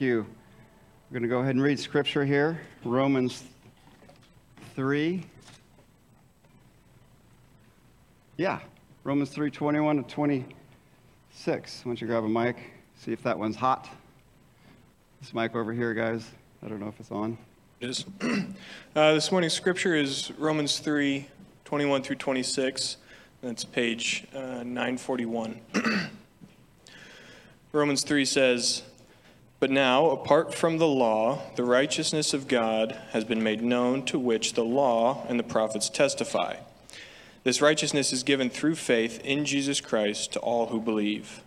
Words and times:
you. 0.00 0.26
We're 1.10 1.14
going 1.14 1.22
to 1.22 1.28
go 1.28 1.40
ahead 1.40 1.54
and 1.54 1.62
read 1.62 1.78
scripture 1.78 2.24
here 2.24 2.60
Romans 2.84 3.44
3. 4.74 5.24
Yeah, 8.36 8.60
Romans 9.04 9.30
3 9.30 9.50
21 9.50 10.02
to 10.04 10.14
26. 10.14 10.54
Why 11.46 11.88
don't 11.88 12.00
you 12.00 12.06
grab 12.06 12.24
a 12.24 12.28
mic? 12.28 12.56
See 12.96 13.12
if 13.12 13.22
that 13.22 13.38
one's 13.38 13.56
hot. 13.56 13.88
This 15.20 15.32
mic 15.32 15.54
over 15.54 15.72
here, 15.72 15.94
guys. 15.94 16.28
I 16.64 16.68
don't 16.68 16.80
know 16.80 16.88
if 16.88 16.98
it's 16.98 17.10
on. 17.10 17.38
It 17.80 17.90
is. 17.90 18.04
Uh, 18.96 19.12
this 19.14 19.32
morning's 19.32 19.52
scripture 19.52 19.96
is 19.96 20.30
Romans 20.38 20.78
3 20.78 21.26
21 21.64 22.02
through 22.04 22.14
26. 22.14 22.96
That's 23.42 23.64
page 23.64 24.24
uh, 24.32 24.62
941. 24.62 25.60
Romans 27.72 28.04
3 28.04 28.24
says, 28.24 28.84
But 29.60 29.70
now, 29.70 30.10
apart 30.10 30.52
from 30.52 30.78
the 30.78 30.86
law, 30.86 31.40
the 31.56 31.64
righteousness 31.64 32.34
of 32.34 32.48
God 32.48 32.98
has 33.12 33.24
been 33.24 33.42
made 33.42 33.62
known, 33.62 34.04
to 34.06 34.18
which 34.18 34.54
the 34.54 34.64
law 34.64 35.24
and 35.28 35.38
the 35.38 35.44
prophets 35.44 35.88
testify. 35.88 36.56
This 37.44 37.62
righteousness 37.62 38.12
is 38.12 38.22
given 38.22 38.50
through 38.50 38.74
faith 38.74 39.20
in 39.20 39.44
Jesus 39.44 39.80
Christ 39.80 40.32
to 40.32 40.40
all 40.40 40.66
who 40.66 40.80
believe. 40.80 41.42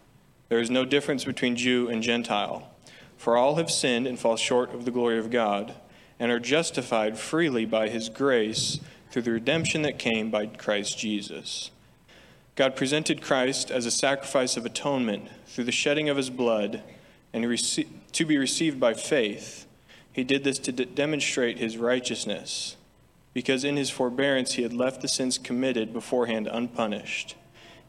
There 0.49 0.59
is 0.59 0.69
no 0.69 0.85
difference 0.85 1.25
between 1.25 1.55
Jew 1.55 1.89
and 1.89 2.01
Gentile, 2.01 2.69
for 3.17 3.35
all 3.35 3.55
have 3.55 3.69
sinned 3.69 4.07
and 4.07 4.17
fall 4.17 4.37
short 4.37 4.73
of 4.73 4.85
the 4.85 4.91
glory 4.91 5.19
of 5.19 5.29
God, 5.29 5.75
and 6.19 6.31
are 6.31 6.39
justified 6.39 7.17
freely 7.17 7.65
by 7.65 7.89
his 7.89 8.09
grace 8.09 8.79
through 9.11 9.23
the 9.23 9.31
redemption 9.31 9.81
that 9.81 9.99
came 9.99 10.31
by 10.31 10.45
Christ 10.45 10.97
Jesus. 10.97 11.71
God 12.55 12.75
presented 12.75 13.21
Christ 13.21 13.69
as 13.69 13.85
a 13.85 13.91
sacrifice 13.91 14.57
of 14.57 14.65
atonement 14.65 15.29
through 15.45 15.65
the 15.65 15.71
shedding 15.71 16.09
of 16.09 16.17
his 16.17 16.29
blood 16.29 16.81
and 17.37 17.85
to 18.13 18.25
be 18.25 18.37
received 18.37 18.79
by 18.79 18.93
faith. 18.93 19.67
He 20.11 20.23
did 20.23 20.43
this 20.43 20.57
to 20.59 20.71
demonstrate 20.71 21.59
his 21.59 21.77
righteousness, 21.77 22.75
because 23.33 23.63
in 23.63 23.77
his 23.77 23.91
forbearance 23.91 24.53
he 24.53 24.63
had 24.63 24.73
left 24.73 25.01
the 25.01 25.07
sins 25.07 25.37
committed 25.37 25.93
beforehand 25.93 26.47
unpunished. 26.51 27.35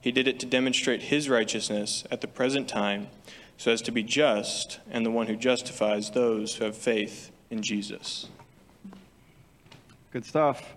He 0.01 0.13
did 0.13 0.29
it 0.29 0.39
to 0.41 0.47
demonstrate 0.47 1.05
his 1.05 1.29
righteousness 1.29 2.05
at 2.11 2.21
the 2.21 2.29
present 2.29 2.69
time, 2.69 3.09
so 3.57 3.73
as 3.73 3.83
to 3.83 3.91
be 3.91 4.03
just 4.03 4.79
and 4.91 5.05
the 5.05 5.11
one 5.11 5.27
who 5.27 5.37
justifies 5.37 6.11
those 6.11 6.57
who 6.57 6.65
have 6.65 6.77
faith 6.77 7.33
in 7.51 7.63
Jesus. 7.63 8.29
Good 10.13 10.25
stuff. 10.25 10.75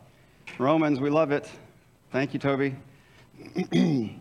Romans, 0.58 1.00
we 1.00 1.10
love 1.10 1.32
it. 1.32 1.50
Thank 2.12 2.34
you, 2.34 2.40
Toby. 2.40 2.76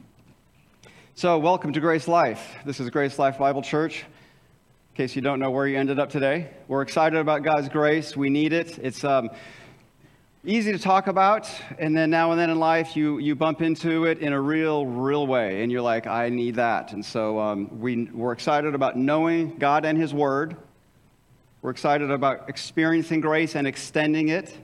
so, 1.15 1.39
welcome 1.39 1.73
to 1.73 1.81
Grace 1.81 2.09
Life. 2.09 2.57
This 2.65 2.81
is 2.81 2.91
Grace 2.91 3.19
Life 3.19 3.39
Bible 3.39 3.63
Church. 3.63 4.05
In 5.01 5.07
case 5.07 5.17
you 5.17 5.23
don't 5.23 5.41
know 5.41 5.51
where 5.51 5.67
you 5.67 5.79
ended 5.79 5.99
up 5.99 6.11
today, 6.11 6.51
we're 6.69 6.83
excited 6.83 7.19
about 7.19 7.43
God's 7.43 7.71
grace. 7.71 8.15
We 8.15 8.29
need 8.29 8.53
it. 8.53 8.79
It's 8.81 9.03
um, 9.03 9.31
easy 10.45 10.73
to 10.73 10.79
talk 10.79 11.07
about, 11.07 11.49
and 11.79 11.97
then 11.97 12.11
now 12.11 12.33
and 12.33 12.39
then 12.39 12.51
in 12.51 12.59
life, 12.59 12.95
you, 12.95 13.17
you 13.17 13.35
bump 13.35 13.63
into 13.63 14.05
it 14.05 14.19
in 14.19 14.35
a 14.35 14.39
real, 14.39 14.85
real 14.85 15.27
way, 15.27 15.63
and 15.63 15.73
you're 15.73 15.81
like, 15.81 16.07
I 16.07 16.29
need 16.29 16.57
that. 16.57 16.93
And 16.93 17.03
so, 17.03 17.39
um, 17.39 17.81
we, 17.81 18.11
we're 18.13 18.33
excited 18.33 18.75
about 18.75 18.99
knowing 18.99 19.57
God 19.57 19.87
and 19.87 19.97
His 19.97 20.13
Word. 20.13 20.55
We're 21.63 21.71
excited 21.71 22.11
about 22.11 22.51
experiencing 22.51 23.23
grace 23.23 23.55
and 23.55 23.67
extending 23.67 24.29
it 24.29 24.55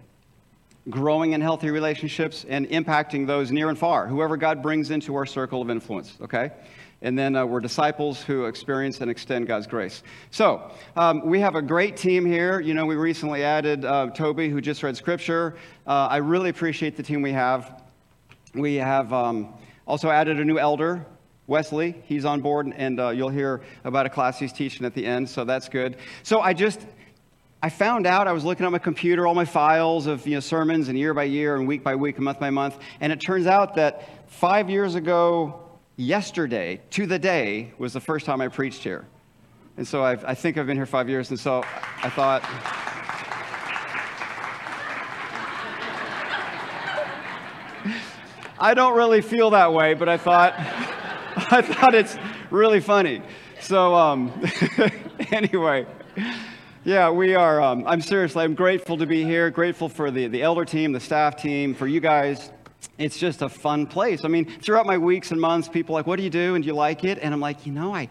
growing 0.89 1.33
in 1.33 1.41
healthy 1.41 1.71
relationships, 1.71 2.45
and 2.48 2.69
impacting 2.69 3.27
those 3.27 3.50
near 3.50 3.69
and 3.69 3.78
far, 3.78 4.06
whoever 4.06 4.37
God 4.37 4.62
brings 4.62 4.91
into 4.91 5.17
our 5.17 5.27
circle 5.27 5.61
of 5.61 5.71
influence, 5.71 6.17
okay? 6.21 6.53
And 7.02 7.19
then 7.19 7.36
uh, 7.36 7.44
we're 7.44 7.61
disciples 7.61 8.22
who 8.22 8.47
experience 8.47 9.00
and 9.00 9.11
extend 9.11 9.47
God's 9.47 9.66
grace. 9.66 10.02
So 10.30 10.70
um, 10.97 11.27
we 11.27 11.41
have 11.41 11.55
a 11.55 11.62
great 11.62 11.97
team 11.97 12.25
here. 12.25 12.61
You 12.61 12.72
know, 12.72 12.86
we 12.86 12.97
recently 12.97 13.44
added 13.44 13.84
uh, 13.84 14.08
Toby, 14.11 14.48
who 14.48 14.61
just 14.61 14.83
read 14.83 14.97
scripture. 14.97 15.56
Uh, 15.86 16.08
I 16.11 16.16
really 16.16 16.48
appreciate 16.48 16.97
the 16.97 17.03
team 17.03 17.20
we 17.20 17.33
have. 17.33 17.82
We 18.54 18.76
have 18.76 19.12
um, 19.12 19.54
also 19.87 20.09
added 20.09 20.41
a 20.41 20.44
new 20.44 20.59
elder, 20.59 21.04
Wesley. 21.47 22.03
He's 22.04 22.25
on 22.25 22.41
board, 22.41 22.72
and 22.75 22.98
uh, 22.98 23.10
you'll 23.10 23.28
hear 23.28 23.60
about 23.84 24.06
a 24.06 24.10
class 24.10 24.38
he's 24.38 24.53
teaching 24.53 24.87
at 24.87 24.94
the 24.94 25.04
end, 25.04 25.28
so 25.28 25.44
that's 25.44 25.69
good. 25.69 25.98
So 26.22 26.41
I 26.41 26.54
just 26.54 26.87
I 27.62 27.69
found 27.69 28.06
out 28.06 28.26
I 28.26 28.32
was 28.32 28.44
looking 28.44 28.65
at 28.65 28.72
my 28.72 28.78
computer, 28.78 29.26
all 29.26 29.34
my 29.34 29.44
files 29.44 30.06
of 30.06 30.26
you 30.26 30.34
know, 30.34 30.41
sermons 30.41 30.88
and 30.88 30.98
year 30.98 31.12
by 31.15 31.25
year 31.25 31.56
and 31.56 31.66
week 31.66 31.82
by 31.84 31.94
week 31.94 32.16
and 32.16 32.25
month 32.25 32.41
by 32.41 32.50
month, 32.50 32.78
and 33.00 33.12
it 33.12 33.16
turns 33.16 33.47
out 33.47 33.75
that 33.75 34.09
five 34.31 34.71
years 34.71 34.94
ago, 34.94 35.66
yesterday, 35.97 36.81
to 36.91 37.07
the 37.07 37.19
day, 37.19 37.73
was 37.79 37.93
the 37.93 38.01
first 38.01 38.27
time 38.27 38.41
I 38.41 38.49
preached 38.49 38.83
here. 38.83 39.07
And 39.77 39.87
so 39.87 40.05
I've, 40.05 40.25
i 40.25 40.34
think 40.34 40.57
I've 40.57 40.67
been 40.67 40.77
here 40.77 40.87
five 40.87 41.09
years, 41.09 41.31
and 41.31 41.39
so 41.39 41.62
I 42.03 42.11
thought. 42.11 42.43
I 48.59 48.73
don't 48.73 48.97
really 48.97 49.21
feel 49.21 49.51
that 49.51 49.73
way, 49.73 49.93
but 49.95 50.09
I 50.09 50.17
thought, 50.17 50.55
I 50.57 51.61
thought 51.61 51.95
it's 51.95 52.17
really 52.51 52.81
funny. 52.81 53.23
So 53.61 53.95
um, 53.95 54.33
anyway. 55.31 55.87
Yeah, 56.84 57.11
we 57.11 57.34
are. 57.34 57.61
Um, 57.61 57.83
I'm 57.84 58.01
seriously, 58.01 58.45
I'm 58.45 58.55
grateful 58.55 58.97
to 58.97 59.07
be 59.07 59.25
here, 59.25 59.51
grateful 59.51 59.89
for 59.89 60.13
the, 60.13 60.28
the 60.28 60.41
elder 60.41 60.65
team, 60.65 60.93
the 60.93 61.01
staff 61.01 61.34
team, 61.34 61.75
for 61.75 61.89
you 61.89 61.99
guys. 61.99 62.53
It's 62.99 63.19
just 63.19 63.43
a 63.43 63.49
fun 63.49 63.87
place. 63.87 64.25
I 64.25 64.29
mean, 64.29 64.47
throughout 64.61 64.87
my 64.87 64.97
weeks 64.97 65.31
and 65.31 65.41
months, 65.41 65.69
people 65.69 65.95
are 65.95 65.99
like, 65.99 66.07
What 66.07 66.17
do 66.17 66.23
you 66.23 66.31
do? 66.31 66.55
And 66.55 66.65
do 66.65 66.69
you 66.69 66.75
like 66.75 67.05
it? 67.05 67.19
And 67.21 67.34
I'm 67.34 67.41
like, 67.41 67.67
You 67.67 67.73
know, 67.73 67.95
I 67.95 68.09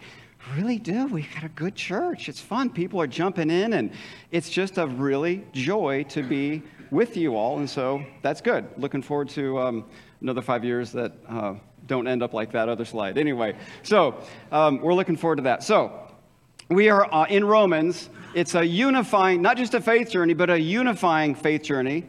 really 0.54 0.78
do. 0.78 1.06
We've 1.06 1.32
got 1.34 1.44
a 1.44 1.48
good 1.48 1.74
church. 1.74 2.28
It's 2.28 2.40
fun. 2.40 2.70
People 2.70 3.00
are 3.00 3.06
jumping 3.06 3.50
in, 3.50 3.72
and 3.72 3.90
it's 4.30 4.48
just 4.48 4.78
a 4.78 4.86
really 4.86 5.44
joy 5.52 6.04
to 6.10 6.22
be 6.22 6.62
with 6.90 7.16
you 7.16 7.36
all. 7.36 7.58
And 7.58 7.68
so 7.68 8.04
that's 8.22 8.40
good. 8.40 8.66
Looking 8.76 9.02
forward 9.02 9.28
to 9.30 9.58
um, 9.58 9.84
another 10.20 10.42
five 10.42 10.64
years 10.64 10.92
that 10.92 11.12
uh, 11.28 11.54
don't 11.86 12.06
end 12.06 12.22
up 12.22 12.32
like 12.32 12.52
that 12.52 12.68
other 12.68 12.84
slide. 12.84 13.18
Anyway, 13.18 13.56
so 13.82 14.22
um, 14.52 14.80
we're 14.80 14.94
looking 14.94 15.16
forward 15.16 15.36
to 15.36 15.42
that. 15.42 15.62
So, 15.62 16.02
we 16.68 16.88
are 16.88 17.12
uh, 17.14 17.26
in 17.26 17.44
Romans. 17.44 18.10
It's 18.34 18.56
a 18.56 18.66
unifying, 18.66 19.40
not 19.40 19.56
just 19.56 19.74
a 19.74 19.80
faith 19.80 20.10
journey, 20.10 20.34
but 20.34 20.50
a 20.50 20.60
unifying 20.60 21.36
faith 21.36 21.62
journey 21.62 22.04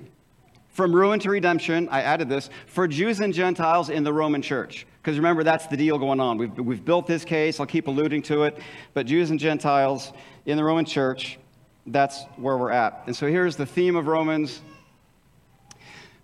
from 0.77 0.95
ruin 0.95 1.19
to 1.19 1.31
redemption. 1.31 1.89
I 1.89 2.03
added 2.03 2.29
this 2.29 2.51
for 2.67 2.87
Jews 2.87 3.19
and 3.19 3.33
Gentiles 3.33 3.89
in 3.89 4.03
the 4.03 4.13
Roman 4.13 4.43
church. 4.43 4.85
Because 5.01 5.17
remember, 5.17 5.43
that's 5.43 5.65
the 5.65 5.75
deal 5.75 5.97
going 5.97 6.19
on. 6.19 6.37
We've, 6.37 6.55
we've 6.55 6.85
built 6.85 7.07
this 7.07 7.25
case. 7.25 7.59
I'll 7.59 7.65
keep 7.65 7.87
alluding 7.87 8.21
to 8.23 8.43
it. 8.43 8.59
But 8.93 9.07
Jews 9.07 9.31
and 9.31 9.39
Gentiles 9.39 10.13
in 10.45 10.55
the 10.55 10.63
Roman 10.63 10.85
church, 10.85 11.39
that's 11.87 12.25
where 12.35 12.55
we're 12.57 12.69
at. 12.69 13.01
And 13.07 13.15
so 13.15 13.25
here's 13.25 13.55
the 13.55 13.65
theme 13.65 13.95
of 13.95 14.05
Romans 14.05 14.61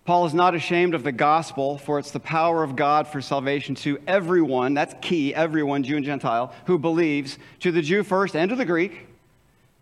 Paul 0.04 0.26
is 0.26 0.34
not 0.34 0.54
ashamed 0.54 0.94
of 0.94 1.02
the 1.02 1.12
gospel, 1.12 1.78
for 1.78 1.98
it's 1.98 2.12
the 2.12 2.20
power 2.20 2.62
of 2.62 2.76
God 2.76 3.08
for 3.08 3.20
salvation 3.20 3.74
to 3.76 3.98
everyone, 4.06 4.74
that's 4.74 4.94
key, 5.00 5.34
everyone, 5.34 5.82
Jew 5.82 5.96
and 5.96 6.04
Gentile, 6.04 6.54
who 6.66 6.78
believes, 6.78 7.38
to 7.60 7.72
the 7.72 7.82
Jew 7.82 8.04
first 8.04 8.36
and 8.36 8.50
to 8.50 8.54
the 8.54 8.66
Greek. 8.66 9.08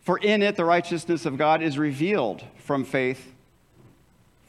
For 0.00 0.18
in 0.18 0.40
it 0.40 0.56
the 0.56 0.64
righteousness 0.64 1.26
of 1.26 1.36
God 1.36 1.60
is 1.60 1.76
revealed 1.76 2.42
from 2.56 2.84
faith 2.84 3.31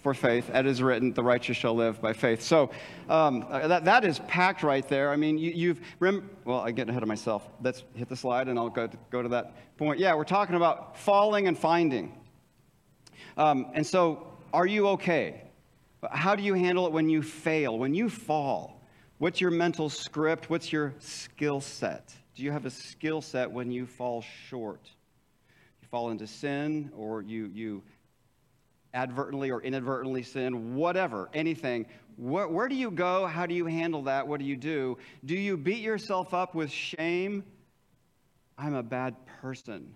for 0.03 0.13
faith. 0.13 0.49
As 0.49 0.65
is 0.65 0.83
written, 0.83 1.13
the 1.13 1.23
righteous 1.23 1.55
shall 1.55 1.73
live 1.73 2.01
by 2.01 2.11
faith. 2.11 2.41
So 2.41 2.69
um, 3.09 3.45
uh, 3.49 3.67
that, 3.69 3.85
that 3.85 4.03
is 4.03 4.19
packed 4.27 4.61
right 4.61 4.87
there. 4.87 5.09
I 5.11 5.15
mean, 5.15 5.37
you, 5.37 5.69
have 5.69 5.79
rem- 5.99 6.29
well, 6.43 6.59
I 6.59 6.71
get 6.71 6.89
ahead 6.89 7.01
of 7.01 7.07
myself. 7.07 7.47
Let's 7.61 7.83
hit 7.95 8.09
the 8.09 8.15
slide 8.15 8.49
and 8.49 8.59
I'll 8.59 8.69
go 8.69 8.85
to, 8.85 8.97
go 9.09 9.21
to 9.23 9.29
that 9.29 9.77
point. 9.77 9.99
Yeah, 9.99 10.13
we're 10.13 10.25
talking 10.25 10.55
about 10.55 10.97
falling 10.97 11.47
and 11.47 11.57
finding. 11.57 12.13
Um, 13.37 13.67
and 13.73 13.87
so, 13.87 14.27
are 14.53 14.67
you 14.67 14.89
okay? 14.89 15.43
How 16.11 16.35
do 16.35 16.43
you 16.43 16.53
handle 16.53 16.85
it 16.85 16.91
when 16.91 17.09
you 17.09 17.23
fail, 17.23 17.79
when 17.79 17.95
you 17.95 18.09
fall? 18.09 18.81
What's 19.19 19.39
your 19.39 19.51
mental 19.51 19.89
script? 19.89 20.49
What's 20.49 20.71
your 20.71 20.93
skill 20.99 21.61
set? 21.61 22.13
Do 22.35 22.43
you 22.43 22.51
have 22.51 22.65
a 22.65 22.69
skill 22.69 23.21
set 23.21 23.49
when 23.49 23.71
you 23.71 23.85
fall 23.85 24.21
short? 24.49 24.81
You 25.81 25.87
fall 25.89 26.11
into 26.11 26.27
sin, 26.27 26.91
or 26.95 27.21
you, 27.21 27.49
you 27.53 27.83
advertently 28.93 29.51
or 29.51 29.61
inadvertently 29.61 30.23
sin, 30.23 30.75
whatever, 30.75 31.29
anything. 31.33 31.85
Where, 32.17 32.47
where 32.47 32.67
do 32.67 32.75
you 32.75 32.91
go? 32.91 33.25
How 33.25 33.45
do 33.45 33.55
you 33.55 33.65
handle 33.65 34.03
that? 34.03 34.27
What 34.27 34.39
do 34.39 34.45
you 34.45 34.55
do? 34.55 34.97
Do 35.25 35.35
you 35.35 35.57
beat 35.57 35.81
yourself 35.81 36.33
up 36.33 36.53
with 36.53 36.71
shame? 36.71 37.43
I'm 38.57 38.75
a 38.75 38.83
bad 38.83 39.15
person. 39.41 39.95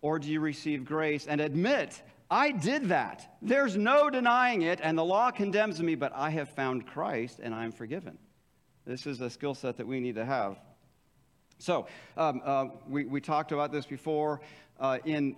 Or 0.00 0.18
do 0.18 0.30
you 0.30 0.40
receive 0.40 0.84
grace 0.84 1.26
and 1.26 1.40
admit 1.40 2.02
I 2.32 2.50
did 2.50 2.88
that. 2.88 3.36
There's 3.42 3.76
no 3.76 4.08
denying 4.08 4.62
it, 4.62 4.80
and 4.82 4.96
the 4.96 5.04
law 5.04 5.30
condemns 5.30 5.82
me, 5.82 5.94
but 5.94 6.12
I 6.14 6.30
have 6.30 6.48
found 6.48 6.86
Christ 6.86 7.40
and 7.42 7.54
I'm 7.54 7.70
forgiven. 7.70 8.16
This 8.86 9.06
is 9.06 9.20
a 9.20 9.28
skill 9.28 9.54
set 9.54 9.76
that 9.76 9.86
we 9.86 10.00
need 10.00 10.14
to 10.14 10.24
have. 10.24 10.58
So, 11.58 11.86
um, 12.16 12.40
uh, 12.42 12.68
we, 12.88 13.04
we 13.04 13.20
talked 13.20 13.52
about 13.52 13.70
this 13.70 13.84
before. 13.84 14.40
Uh, 14.80 14.96
in 15.04 15.36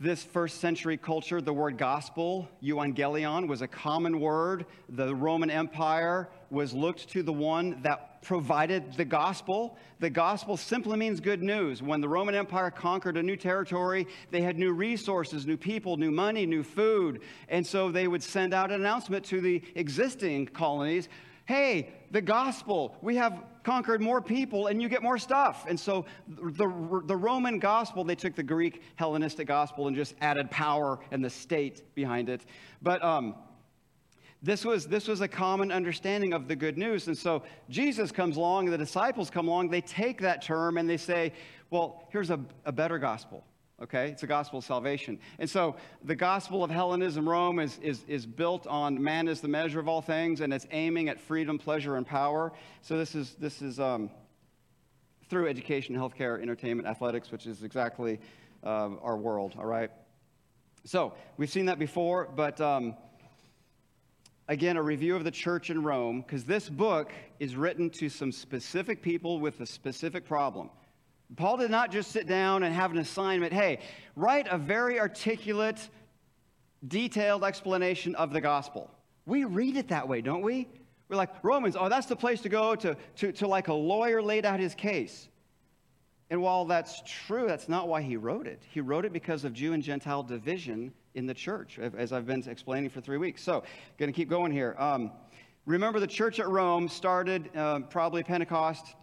this 0.00 0.22
first 0.22 0.60
century 0.60 0.96
culture, 0.96 1.40
the 1.40 1.52
word 1.52 1.76
gospel, 1.76 2.48
euangelion, 2.62 3.48
was 3.48 3.62
a 3.62 3.66
common 3.66 4.20
word. 4.20 4.64
The 4.90 5.12
Roman 5.12 5.50
Empire 5.50 6.28
was 6.50 6.72
looked 6.72 7.08
to 7.10 7.24
the 7.24 7.32
one 7.32 7.82
that 7.82 8.22
provided 8.22 8.94
the 8.94 9.04
gospel. 9.04 9.76
The 9.98 10.08
gospel 10.08 10.56
simply 10.56 10.96
means 10.96 11.18
good 11.18 11.42
news. 11.42 11.82
When 11.82 12.00
the 12.00 12.08
Roman 12.08 12.36
Empire 12.36 12.70
conquered 12.70 13.16
a 13.16 13.22
new 13.24 13.34
territory, 13.34 14.06
they 14.30 14.40
had 14.40 14.56
new 14.56 14.72
resources, 14.72 15.46
new 15.46 15.56
people, 15.56 15.96
new 15.96 16.12
money, 16.12 16.46
new 16.46 16.62
food. 16.62 17.22
And 17.48 17.66
so 17.66 17.90
they 17.90 18.06
would 18.06 18.22
send 18.22 18.54
out 18.54 18.70
an 18.70 18.80
announcement 18.80 19.24
to 19.26 19.40
the 19.40 19.60
existing 19.74 20.46
colonies 20.46 21.08
hey, 21.48 21.88
the 22.10 22.20
gospel, 22.20 22.94
we 23.00 23.16
have 23.16 23.42
conquered 23.62 24.02
more 24.02 24.20
people 24.20 24.66
and 24.66 24.82
you 24.82 24.88
get 24.88 25.02
more 25.02 25.16
stuff. 25.16 25.64
And 25.66 25.80
so 25.80 26.04
the, 26.28 27.02
the 27.06 27.16
Roman 27.16 27.58
gospel, 27.58 28.04
they 28.04 28.16
took 28.16 28.34
the 28.34 28.42
Greek 28.42 28.82
Hellenistic 28.96 29.48
gospel 29.48 29.86
and 29.86 29.96
just 29.96 30.14
added 30.20 30.50
power 30.50 30.98
and 31.10 31.24
the 31.24 31.30
state 31.30 31.94
behind 31.94 32.28
it. 32.28 32.44
But 32.82 33.02
um, 33.02 33.34
this 34.42 34.62
was, 34.62 34.88
this 34.88 35.08
was 35.08 35.22
a 35.22 35.28
common 35.28 35.72
understanding 35.72 36.34
of 36.34 36.48
the 36.48 36.54
good 36.54 36.76
news. 36.76 37.06
And 37.06 37.16
so 37.16 37.42
Jesus 37.70 38.12
comes 38.12 38.36
along, 38.36 38.66
the 38.66 38.76
disciples 38.76 39.30
come 39.30 39.48
along, 39.48 39.70
they 39.70 39.80
take 39.80 40.20
that 40.20 40.42
term 40.42 40.76
and 40.76 40.86
they 40.86 40.98
say, 40.98 41.32
well, 41.70 42.06
here's 42.10 42.28
a, 42.28 42.38
a 42.66 42.72
better 42.72 42.98
gospel. 42.98 43.42
Okay, 43.80 44.08
it's 44.08 44.24
a 44.24 44.26
gospel 44.26 44.58
of 44.58 44.64
salvation. 44.64 45.20
And 45.38 45.48
so 45.48 45.76
the 46.02 46.16
gospel 46.16 46.64
of 46.64 46.70
Hellenism 46.70 47.28
Rome 47.28 47.60
is, 47.60 47.78
is, 47.80 48.04
is 48.08 48.26
built 48.26 48.66
on 48.66 49.00
man 49.00 49.28
is 49.28 49.40
the 49.40 49.46
measure 49.46 49.78
of 49.78 49.86
all 49.86 50.02
things, 50.02 50.40
and 50.40 50.52
it's 50.52 50.66
aiming 50.72 51.08
at 51.08 51.20
freedom, 51.20 51.58
pleasure, 51.58 51.94
and 51.94 52.04
power. 52.04 52.52
So 52.82 52.98
this 52.98 53.14
is, 53.14 53.36
this 53.36 53.62
is 53.62 53.78
um, 53.78 54.10
through 55.30 55.48
education, 55.48 55.94
healthcare, 55.94 56.42
entertainment, 56.42 56.88
athletics, 56.88 57.30
which 57.30 57.46
is 57.46 57.62
exactly 57.62 58.18
uh, 58.64 58.96
our 59.00 59.16
world, 59.16 59.54
all 59.56 59.66
right? 59.66 59.92
So 60.84 61.14
we've 61.36 61.50
seen 61.50 61.66
that 61.66 61.78
before, 61.78 62.28
but 62.34 62.60
um, 62.60 62.96
again, 64.48 64.76
a 64.76 64.82
review 64.82 65.14
of 65.14 65.22
the 65.22 65.30
church 65.30 65.70
in 65.70 65.84
Rome, 65.84 66.22
because 66.22 66.42
this 66.42 66.68
book 66.68 67.12
is 67.38 67.54
written 67.54 67.90
to 67.90 68.08
some 68.08 68.32
specific 68.32 69.02
people 69.02 69.38
with 69.38 69.60
a 69.60 69.66
specific 69.66 70.24
problem. 70.24 70.70
Paul 71.36 71.58
did 71.58 71.70
not 71.70 71.90
just 71.90 72.10
sit 72.10 72.26
down 72.26 72.62
and 72.62 72.74
have 72.74 72.90
an 72.90 72.98
assignment 72.98 73.52
hey, 73.52 73.80
write 74.16 74.46
a 74.50 74.58
very 74.58 74.98
articulate, 74.98 75.88
detailed 76.86 77.44
explanation 77.44 78.14
of 78.14 78.32
the 78.32 78.40
gospel. 78.40 78.90
We 79.26 79.44
read 79.44 79.76
it 79.76 79.88
that 79.88 80.08
way, 80.08 80.22
don't 80.22 80.42
we? 80.42 80.68
We're 81.08 81.16
like, 81.16 81.42
Romans, 81.42 81.76
oh, 81.78 81.88
that's 81.88 82.06
the 82.06 82.16
place 82.16 82.40
to 82.42 82.48
go 82.48 82.74
to, 82.76 82.96
to, 83.16 83.32
to 83.32 83.46
like 83.46 83.68
a 83.68 83.74
lawyer 83.74 84.22
laid 84.22 84.44
out 84.44 84.60
his 84.60 84.74
case. 84.74 85.28
And 86.30 86.42
while 86.42 86.66
that's 86.66 87.02
true, 87.06 87.46
that's 87.46 87.68
not 87.68 87.88
why 87.88 88.02
he 88.02 88.16
wrote 88.16 88.46
it. 88.46 88.62
He 88.70 88.80
wrote 88.80 89.06
it 89.06 89.12
because 89.12 89.44
of 89.44 89.54
Jew 89.54 89.72
and 89.72 89.82
Gentile 89.82 90.22
division 90.22 90.92
in 91.14 91.26
the 91.26 91.32
church, 91.32 91.78
as 91.78 92.12
I've 92.12 92.26
been 92.26 92.46
explaining 92.46 92.90
for 92.90 93.00
three 93.00 93.16
weeks. 93.16 93.42
So, 93.42 93.64
going 93.96 94.12
to 94.12 94.16
keep 94.16 94.28
going 94.28 94.52
here. 94.52 94.76
Um, 94.78 95.10
remember, 95.64 96.00
the 96.00 96.06
church 96.06 96.38
at 96.38 96.48
Rome 96.48 96.88
started 96.88 97.50
uh, 97.56 97.80
probably 97.80 98.22
Pentecost, 98.22 98.94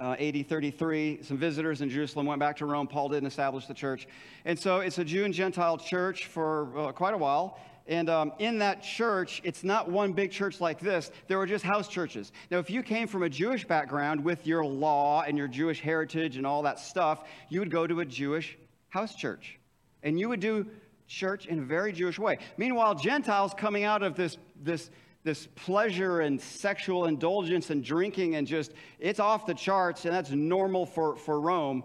uh, 0.00 0.16
AD 0.18 0.48
33. 0.48 1.20
Some 1.22 1.36
visitors 1.36 1.80
in 1.80 1.88
Jerusalem 1.88 2.26
went 2.26 2.40
back 2.40 2.56
to 2.56 2.66
Rome. 2.66 2.86
Paul 2.86 3.08
didn't 3.08 3.26
establish 3.26 3.66
the 3.66 3.74
church. 3.74 4.06
And 4.44 4.58
so 4.58 4.80
it's 4.80 4.98
a 4.98 5.04
Jew 5.04 5.24
and 5.24 5.34
Gentile 5.34 5.78
church 5.78 6.26
for 6.26 6.78
uh, 6.78 6.92
quite 6.92 7.14
a 7.14 7.18
while. 7.18 7.58
And 7.86 8.08
um, 8.08 8.32
in 8.38 8.58
that 8.58 8.82
church, 8.82 9.42
it's 9.44 9.62
not 9.62 9.90
one 9.90 10.12
big 10.12 10.30
church 10.30 10.60
like 10.60 10.80
this. 10.80 11.10
There 11.28 11.36
were 11.36 11.46
just 11.46 11.64
house 11.64 11.86
churches. 11.86 12.32
Now, 12.50 12.58
if 12.58 12.70
you 12.70 12.82
came 12.82 13.06
from 13.06 13.24
a 13.24 13.28
Jewish 13.28 13.66
background 13.66 14.24
with 14.24 14.46
your 14.46 14.64
law 14.64 15.22
and 15.22 15.36
your 15.36 15.48
Jewish 15.48 15.80
heritage 15.80 16.38
and 16.38 16.46
all 16.46 16.62
that 16.62 16.78
stuff, 16.78 17.24
you 17.50 17.60
would 17.60 17.70
go 17.70 17.86
to 17.86 18.00
a 18.00 18.04
Jewish 18.04 18.56
house 18.88 19.14
church. 19.14 19.58
And 20.02 20.18
you 20.18 20.30
would 20.30 20.40
do 20.40 20.66
church 21.06 21.46
in 21.46 21.58
a 21.58 21.62
very 21.62 21.92
Jewish 21.92 22.18
way. 22.18 22.38
Meanwhile, 22.56 22.94
Gentiles 22.94 23.52
coming 23.54 23.84
out 23.84 24.02
of 24.02 24.16
this, 24.16 24.38
this, 24.62 24.90
this 25.24 25.48
pleasure 25.54 26.20
and 26.20 26.40
sexual 26.40 27.06
indulgence 27.06 27.70
and 27.70 27.82
drinking 27.82 28.36
and 28.36 28.46
just, 28.46 28.72
it's 29.00 29.18
off 29.18 29.46
the 29.46 29.54
charts, 29.54 30.04
and 30.04 30.14
that's 30.14 30.30
normal 30.30 30.84
for, 30.84 31.16
for 31.16 31.40
Rome. 31.40 31.82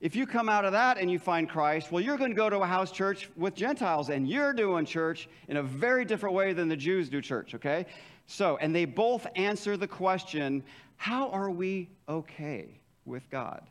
If 0.00 0.16
you 0.16 0.26
come 0.26 0.48
out 0.48 0.64
of 0.64 0.72
that 0.72 0.98
and 0.98 1.08
you 1.08 1.20
find 1.20 1.48
Christ, 1.48 1.92
well, 1.92 2.02
you're 2.02 2.18
going 2.18 2.30
to 2.30 2.36
go 2.36 2.50
to 2.50 2.58
a 2.58 2.66
house 2.66 2.90
church 2.90 3.30
with 3.36 3.54
Gentiles, 3.54 4.10
and 4.10 4.28
you're 4.28 4.52
doing 4.52 4.84
church 4.84 5.28
in 5.46 5.58
a 5.58 5.62
very 5.62 6.04
different 6.04 6.34
way 6.34 6.52
than 6.52 6.68
the 6.68 6.76
Jews 6.76 7.08
do 7.08 7.22
church, 7.22 7.54
okay? 7.54 7.86
So, 8.26 8.56
and 8.56 8.74
they 8.74 8.84
both 8.84 9.28
answer 9.36 9.76
the 9.76 9.88
question 9.88 10.64
how 10.96 11.30
are 11.30 11.50
we 11.50 11.88
okay 12.08 12.80
with 13.06 13.28
God? 13.30 13.62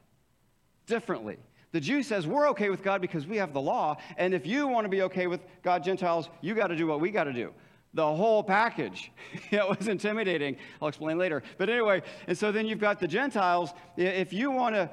Differently. 0.86 1.38
The 1.72 1.80
Jew 1.80 2.04
says, 2.04 2.28
We're 2.28 2.50
okay 2.50 2.70
with 2.70 2.84
God 2.84 3.00
because 3.00 3.26
we 3.26 3.38
have 3.38 3.54
the 3.54 3.62
law. 3.62 3.96
And 4.18 4.34
if 4.34 4.46
you 4.46 4.68
want 4.68 4.84
to 4.84 4.90
be 4.90 5.04
okay 5.04 5.28
with 5.28 5.40
God, 5.64 5.82
Gentiles, 5.82 6.28
you 6.42 6.54
got 6.54 6.68
to 6.68 6.76
do 6.76 6.88
what 6.88 7.00
we 7.00 7.10
got 7.10 7.24
to 7.24 7.34
do. 7.34 7.54
The 7.94 8.06
whole 8.06 8.44
package. 8.44 9.12
it 9.52 9.68
was 9.68 9.88
intimidating. 9.88 10.58
I'll 10.82 10.88
explain 10.88 11.18
later. 11.18 11.44
But 11.58 11.70
anyway, 11.70 12.04
and 12.28 12.38
so 12.38 12.52
then 12.52 12.66
you've 12.66 12.80
got 12.80 13.00
the 13.00 13.08
Gentiles. 13.08 13.72
If 13.98 14.32
you 14.34 14.52
want 14.52 14.76
to 14.76 14.90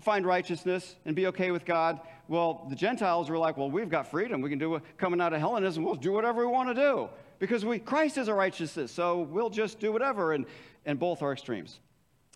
find 0.00 0.26
righteousness 0.26 0.96
and 1.06 1.16
be 1.16 1.26
okay 1.28 1.50
with 1.50 1.64
God, 1.64 2.00
well, 2.28 2.66
the 2.68 2.76
Gentiles 2.76 3.30
were 3.30 3.38
like, 3.38 3.56
Well, 3.56 3.70
we've 3.70 3.88
got 3.88 4.10
freedom. 4.10 4.40
We 4.40 4.50
can 4.50 4.58
do 4.58 4.70
what, 4.70 4.82
coming 4.98 5.20
out 5.20 5.32
of 5.32 5.40
Hellenism, 5.40 5.84
we'll 5.84 5.94
do 5.94 6.12
whatever 6.12 6.46
we 6.46 6.52
want 6.52 6.68
to 6.68 6.74
do 6.74 7.08
because 7.38 7.64
we, 7.64 7.78
Christ 7.78 8.18
is 8.18 8.28
our 8.28 8.36
righteousness. 8.36 8.92
So 8.92 9.22
we'll 9.22 9.50
just 9.50 9.80
do 9.80 9.92
whatever. 9.92 10.32
And, 10.32 10.46
and 10.86 10.98
both 10.98 11.22
are 11.22 11.32
extremes. 11.32 11.80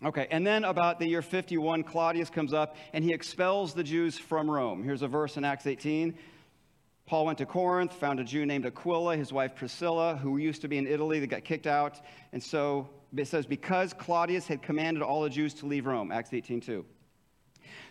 Okay, 0.03 0.27
and 0.31 0.47
then 0.47 0.63
about 0.63 0.97
the 0.97 1.07
year 1.07 1.21
51, 1.21 1.83
Claudius 1.83 2.29
comes 2.29 2.53
up 2.53 2.77
and 2.93 3.03
he 3.03 3.11
expels 3.11 3.73
the 3.73 3.83
Jews 3.83 4.17
from 4.17 4.49
Rome. 4.49 4.81
Here's 4.81 5.01
a 5.01 5.09
verse 5.09 5.35
in 5.35 5.43
Acts 5.43 5.67
18. 5.67 6.17
Paul 7.09 7.25
went 7.25 7.39
to 7.39 7.45
Corinth, 7.47 7.91
found 7.91 8.19
a 8.19 8.23
Jew 8.23 8.45
named 8.45 8.67
Aquila, 8.67 9.17
his 9.17 9.33
wife 9.33 9.55
Priscilla, 9.55 10.15
who 10.15 10.37
used 10.37 10.61
to 10.61 10.67
be 10.67 10.77
in 10.77 10.85
Italy 10.85 11.19
that 11.19 11.25
got 11.25 11.43
kicked 11.43 11.65
out. 11.65 11.99
And 12.33 12.43
so 12.43 12.87
it 13.17 13.27
says, 13.27 13.47
because 13.47 13.93
Claudius 13.93 14.45
had 14.45 14.61
commanded 14.61 15.01
all 15.01 15.23
the 15.23 15.29
Jews 15.31 15.55
to 15.55 15.65
leave 15.65 15.87
Rome, 15.87 16.11
Acts 16.11 16.31
18 16.31 16.61
2. 16.61 16.85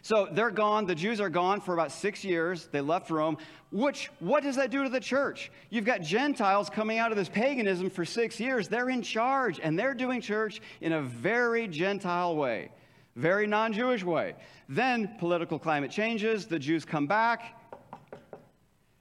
So 0.02 0.28
they're 0.30 0.52
gone. 0.52 0.86
The 0.86 0.94
Jews 0.94 1.20
are 1.20 1.30
gone 1.30 1.60
for 1.60 1.74
about 1.74 1.90
six 1.90 2.24
years. 2.24 2.68
They 2.70 2.80
left 2.80 3.10
Rome. 3.10 3.38
Which, 3.72 4.08
what 4.20 4.44
does 4.44 4.54
that 4.54 4.70
do 4.70 4.84
to 4.84 4.88
the 4.88 5.00
church? 5.00 5.50
You've 5.68 5.84
got 5.84 6.00
Gentiles 6.00 6.70
coming 6.70 6.98
out 6.98 7.10
of 7.10 7.18
this 7.18 7.28
paganism 7.28 7.90
for 7.90 8.04
six 8.04 8.38
years. 8.38 8.68
They're 8.68 8.88
in 8.88 9.02
charge, 9.02 9.58
and 9.60 9.76
they're 9.76 9.94
doing 9.94 10.20
church 10.20 10.60
in 10.80 10.92
a 10.92 11.02
very 11.02 11.66
Gentile 11.66 12.36
way, 12.36 12.70
very 13.16 13.48
non 13.48 13.72
Jewish 13.72 14.04
way. 14.04 14.36
Then 14.68 15.16
political 15.18 15.58
climate 15.58 15.90
changes. 15.90 16.46
The 16.46 16.60
Jews 16.60 16.84
come 16.84 17.08
back. 17.08 17.57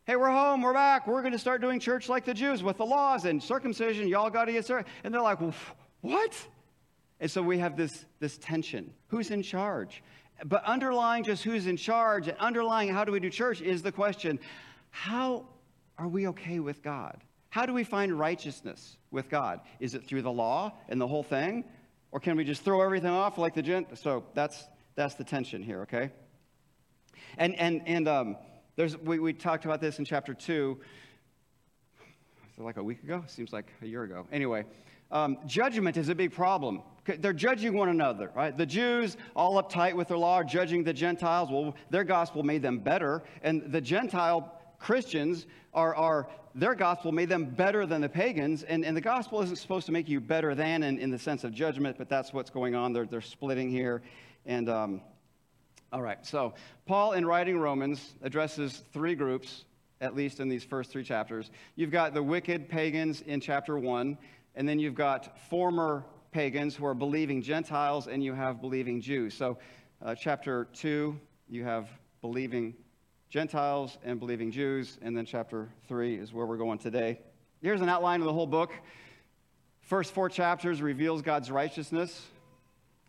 Hey, 0.07 0.15
we're 0.15 0.31
home. 0.31 0.61
We're 0.61 0.71
back. 0.71 1.05
We're 1.05 1.19
going 1.19 1.33
to 1.33 1.37
start 1.37 1.59
doing 1.59 1.81
church 1.81 2.07
like 2.07 2.23
the 2.23 2.33
Jews 2.33 2.63
with 2.63 2.77
the 2.77 2.85
laws 2.85 3.25
and 3.25 3.43
circumcision. 3.43 4.07
Y'all 4.07 4.29
got 4.29 4.45
to 4.45 4.53
get 4.53 4.63
started. 4.63 4.89
And 5.03 5.13
they're 5.13 5.21
like, 5.21 5.39
what? 5.99 6.47
And 7.19 7.29
so 7.29 7.43
we 7.43 7.57
have 7.57 7.75
this, 7.75 8.05
this 8.21 8.37
tension. 8.37 8.93
Who's 9.07 9.31
in 9.31 9.43
charge? 9.43 10.01
But 10.45 10.63
underlying 10.63 11.25
just 11.25 11.43
who's 11.43 11.67
in 11.67 11.75
charge 11.75 12.29
and 12.29 12.37
underlying 12.37 12.87
how 12.87 13.03
do 13.03 13.11
we 13.11 13.19
do 13.19 13.29
church 13.29 13.59
is 13.59 13.81
the 13.81 13.91
question 13.91 14.39
how 14.91 15.45
are 15.97 16.07
we 16.07 16.29
okay 16.29 16.61
with 16.61 16.81
God? 16.81 17.21
How 17.49 17.65
do 17.65 17.73
we 17.73 17.83
find 17.83 18.17
righteousness 18.17 18.95
with 19.11 19.27
God? 19.29 19.59
Is 19.81 19.93
it 19.93 20.05
through 20.05 20.21
the 20.21 20.31
law 20.31 20.71
and 20.87 21.01
the 21.01 21.07
whole 21.07 21.21
thing? 21.21 21.65
Or 22.13 22.21
can 22.21 22.37
we 22.37 22.45
just 22.45 22.61
throw 22.61 22.81
everything 22.81 23.09
off 23.09 23.37
like 23.37 23.53
the 23.53 23.61
gent? 23.61 23.97
So 23.97 24.23
that's, 24.33 24.67
that's 24.95 25.15
the 25.15 25.25
tension 25.25 25.61
here, 25.61 25.81
okay? 25.81 26.11
And, 27.37 27.55
and, 27.55 27.81
and 27.85 28.07
um, 28.07 28.37
there's, 28.77 28.95
we, 28.95 29.17
we 29.17 29.33
talked 29.33 29.65
about 29.65 29.81
this 29.81 29.97
in 29.97 30.05
chapter 30.05 30.35
2. 30.35 30.77
like 32.59 32.77
a 32.77 32.83
week 32.83 33.03
ago? 33.03 33.23
Seems 33.25 33.51
like 33.51 33.65
a 33.81 33.87
year 33.87 34.03
ago. 34.03 34.27
Anyway, 34.31 34.65
um, 35.09 35.39
judgment 35.47 35.97
is 35.97 36.09
a 36.09 36.15
big 36.15 36.31
problem. 36.31 36.83
They're 37.05 37.33
judging 37.33 37.73
one 37.73 37.89
another, 37.89 38.29
right? 38.35 38.55
The 38.55 38.67
Jews, 38.67 39.17
all 39.35 39.61
uptight 39.61 39.93
with 39.93 40.09
their 40.09 40.17
law, 40.17 40.35
are 40.35 40.43
judging 40.43 40.83
the 40.83 40.93
Gentiles. 40.93 41.49
Well, 41.51 41.75
their 41.89 42.03
gospel 42.03 42.43
made 42.43 42.61
them 42.61 42.77
better. 42.77 43.23
And 43.41 43.71
the 43.71 43.81
Gentile 43.81 44.53
Christians 44.77 45.47
are, 45.73 45.95
are 45.95 46.29
their 46.53 46.75
gospel 46.75 47.11
made 47.11 47.29
them 47.29 47.45
better 47.45 47.87
than 47.87 48.01
the 48.01 48.09
pagans. 48.09 48.61
And, 48.61 48.85
and 48.85 48.95
the 48.95 49.01
gospel 49.01 49.41
isn't 49.41 49.55
supposed 49.55 49.87
to 49.87 49.91
make 49.91 50.07
you 50.07 50.19
better 50.19 50.53
than 50.53 50.83
in, 50.83 50.99
in 50.99 51.09
the 51.09 51.17
sense 51.17 51.43
of 51.43 51.51
judgment, 51.51 51.97
but 51.97 52.09
that's 52.09 52.31
what's 52.31 52.51
going 52.51 52.75
on. 52.75 52.93
They're, 52.93 53.07
they're 53.07 53.21
splitting 53.21 53.71
here. 53.71 54.03
And, 54.45 54.69
um, 54.69 55.01
all 55.93 56.01
right, 56.01 56.25
so 56.25 56.53
Paul, 56.85 57.13
in 57.13 57.25
writing 57.25 57.57
Romans, 57.57 58.13
addresses 58.21 58.83
three 58.93 59.15
groups, 59.15 59.65
at 60.01 60.15
least 60.15 60.39
in 60.39 60.49
these 60.49 60.63
first 60.63 60.91
three 60.91 61.03
chapters. 61.03 61.49
You've 61.75 61.91
got 61.91 62.13
the 62.13 62.21
wicked 62.21 62.69
pagans 62.69 63.21
in 63.21 63.39
chapter 63.39 63.77
one. 63.77 64.17
And 64.57 64.67
then 64.67 64.79
you've 64.79 64.95
got 64.95 65.37
former 65.49 66.03
pagans 66.31 66.75
who 66.75 66.83
are 66.87 66.95
believing 66.95 67.43
Gentiles, 67.43 68.07
and 68.07 68.23
you 68.23 68.33
have 68.33 68.59
believing 68.59 68.99
Jews. 68.99 69.35
So, 69.35 69.59
uh, 70.01 70.15
chapter 70.15 70.67
2, 70.73 71.15
you 71.47 71.63
have 71.63 71.87
believing 72.21 72.73
Gentiles 73.29 73.99
and 74.03 74.19
believing 74.19 74.49
Jews. 74.49 74.97
And 75.03 75.15
then 75.15 75.27
chapter 75.27 75.69
3 75.87 76.15
is 76.15 76.33
where 76.33 76.47
we're 76.47 76.57
going 76.57 76.79
today. 76.79 77.19
Here's 77.61 77.81
an 77.81 77.89
outline 77.89 78.19
of 78.19 78.25
the 78.25 78.33
whole 78.33 78.47
book. 78.47 78.73
First 79.81 80.11
four 80.11 80.27
chapters 80.27 80.81
reveals 80.81 81.21
God's 81.21 81.51
righteousness, 81.51 82.25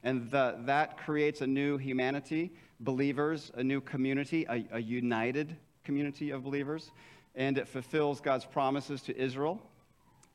and 0.05 0.31
the, 0.31 0.59
that 0.67 0.99
creates 0.99 1.41
a 1.41 1.47
new 1.47 1.79
humanity, 1.79 2.53
believers, 2.81 3.51
a 3.55 3.63
new 3.63 3.81
community, 3.81 4.47
a, 4.49 4.65
a 4.73 4.79
united 4.81 5.57
community 5.85 6.31
of 6.31 6.45
believers, 6.45 6.91
and 7.35 7.59
it 7.59 7.69
fulfills 7.69 8.21
God's 8.21 8.45
promises 8.45 9.03
to 9.03 9.17
Israel 9.17 9.61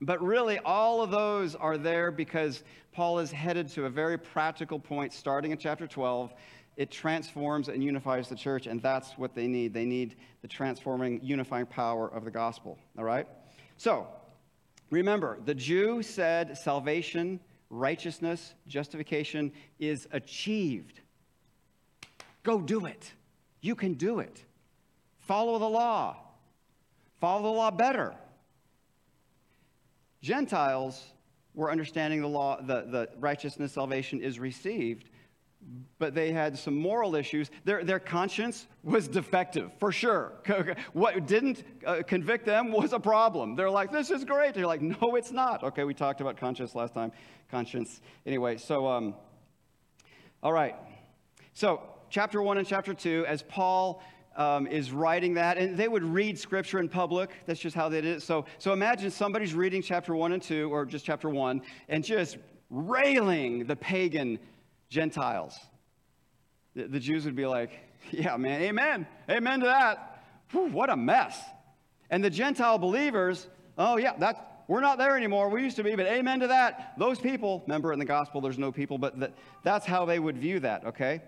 But 0.01 0.21
really, 0.21 0.59
all 0.59 1.01
of 1.01 1.12
those 1.12 1.55
are 1.55 1.77
there 1.77 2.12
because 2.12 2.63
Paul 2.91 3.19
is 3.19 3.31
headed 3.31 3.69
to 3.69 3.85
a 3.85 3.89
very 3.89 4.17
practical 4.17 4.79
point 4.79 5.13
starting 5.13 5.51
in 5.51 5.57
chapter 5.57 5.88
12. 5.88 6.33
It 6.75 6.91
transforms 6.91 7.69
and 7.69 7.83
unifies 7.83 8.27
the 8.27 8.35
church, 8.35 8.67
and 8.67 8.81
that's 8.81 9.17
what 9.17 9.35
they 9.35 9.47
need. 9.47 9.73
They 9.73 9.85
need 9.85 10.15
the 10.41 10.47
transforming, 10.47 11.21
unifying 11.23 11.67
power 11.67 12.07
of 12.09 12.25
the 12.25 12.31
gospel. 12.31 12.77
All 12.97 13.05
right? 13.05 13.27
So, 13.77 14.07
remember, 14.89 15.39
the 15.45 15.55
Jew 15.55 16.01
said 16.01 16.57
salvation, 16.57 17.39
righteousness, 17.69 18.55
justification 18.67 19.51
is 19.79 20.07
achieved. 20.12 21.00
Go 22.43 22.62
do 22.62 22.85
it. 22.85 23.12
You 23.62 23.75
can 23.75 23.93
do 23.93 24.19
it. 24.19 24.43
Follow 25.19 25.57
the 25.57 25.69
law. 25.69 26.17
Follow 27.19 27.43
the 27.43 27.57
law 27.57 27.71
better. 27.71 28.13
Gentiles 30.21 31.01
were 31.53 31.71
understanding 31.71 32.21
the 32.21 32.27
law, 32.27 32.59
the, 32.62 32.85
the 32.89 33.09
righteousness, 33.19 33.73
salvation 33.73 34.21
is 34.21 34.39
received, 34.39 35.09
but 36.00 36.13
they 36.13 36.31
had 36.31 36.57
some 36.57 36.75
moral 36.75 37.15
issues. 37.15 37.50
Their, 37.63 37.83
their 37.83 38.00
conscience 38.00 38.67
was 38.83 39.07
defective, 39.07 39.71
for 39.79 39.91
sure. 39.91 40.33
What 40.93 41.25
didn't 41.27 41.63
uh, 41.85 42.01
convict 42.05 42.45
them 42.45 42.71
was 42.71 42.93
a 42.93 43.00
problem. 43.00 43.55
They're 43.55 43.69
like, 43.69 43.91
this 43.91 44.12
is 44.12 44.25
great. 44.25 44.53
They're 44.53 44.67
like, 44.67 44.81
no, 44.81 45.15
it's 45.15 45.31
not. 45.31 45.63
Okay, 45.63 45.83
we 45.83 45.93
talked 45.93 46.21
about 46.21 46.38
conscience 46.38 46.75
last 46.75 46.93
time. 46.93 47.12
Conscience. 47.50 48.01
Anyway, 48.25 48.57
so, 48.57 48.88
um, 48.88 49.15
all 50.41 50.53
right. 50.53 50.75
So, 51.53 51.81
chapter 52.13 52.43
1 52.43 52.60
and 52.60 52.67
chapter 52.67 52.93
2, 52.93 53.25
as 53.27 53.41
Paul 53.41 54.03
um, 54.36 54.67
is 54.67 54.91
writing 54.91 55.34
that, 55.34 55.58
and 55.58 55.75
they 55.75 55.88
would 55.88 56.03
read 56.03 56.38
scripture 56.38 56.77
in 56.77 56.88
public. 56.88 57.32
That's 57.48 57.60
just 57.60 57.75
how 57.75 57.89
they 57.89 58.01
did 58.01 58.17
it. 58.17 58.22
So, 58.22 58.46
so 58.60 58.72
imagine 58.72 59.10
somebody's 59.10 59.55
reading 59.55 59.82
chapter 59.82 60.15
one 60.15 60.32
and 60.32 60.41
two, 60.41 60.72
or 60.72 60.86
just 60.86 61.05
chapter 61.05 61.27
one, 61.27 61.63
and 61.89 62.03
just 62.03 62.38
railing 62.70 63.65
the 63.65 63.75
pagan 63.75 64.38
Gentiles. 64.89 65.58
The, 66.75 66.88
the 66.88 67.00
Jews 67.00 67.25
would 67.25 67.36
be 67.36 67.48
like, 67.48 67.72
Yeah, 68.12 68.38
man, 68.38 68.62
amen. 68.62 69.08
Amen 69.27 69.62
to 69.62 69.65
that. 69.65 70.24
Whew, 70.51 70.67
what 70.67 70.91
a 70.91 70.96
mess. 70.96 71.39
And 72.12 72.24
the 72.24 72.29
Gentile 72.29 72.77
believers, 72.77 73.48
oh, 73.75 73.98
yeah, 73.98 74.13
that's, 74.20 74.39
we're 74.67 74.82
not 74.82 75.00
there 75.00 75.17
anymore. 75.17 75.50
We 75.50 75.63
used 75.63 75.77
to 75.77 75.84
be, 75.84 75.96
but 75.96 76.05
amen 76.05 76.41
to 76.41 76.48
that. 76.48 76.93
Those 77.00 77.17
people, 77.17 77.63
remember 77.65 77.91
in 77.91 77.98
the 77.98 78.05
gospel, 78.05 78.39
there's 78.39 78.60
no 78.60 78.72
people, 78.72 79.00
but 79.00 79.20
that, 79.20 79.34
that's 79.63 79.86
how 79.86 80.05
they 80.05 80.20
would 80.20 80.38
view 80.38 80.60
that, 80.60 80.86
okay? 80.86 81.22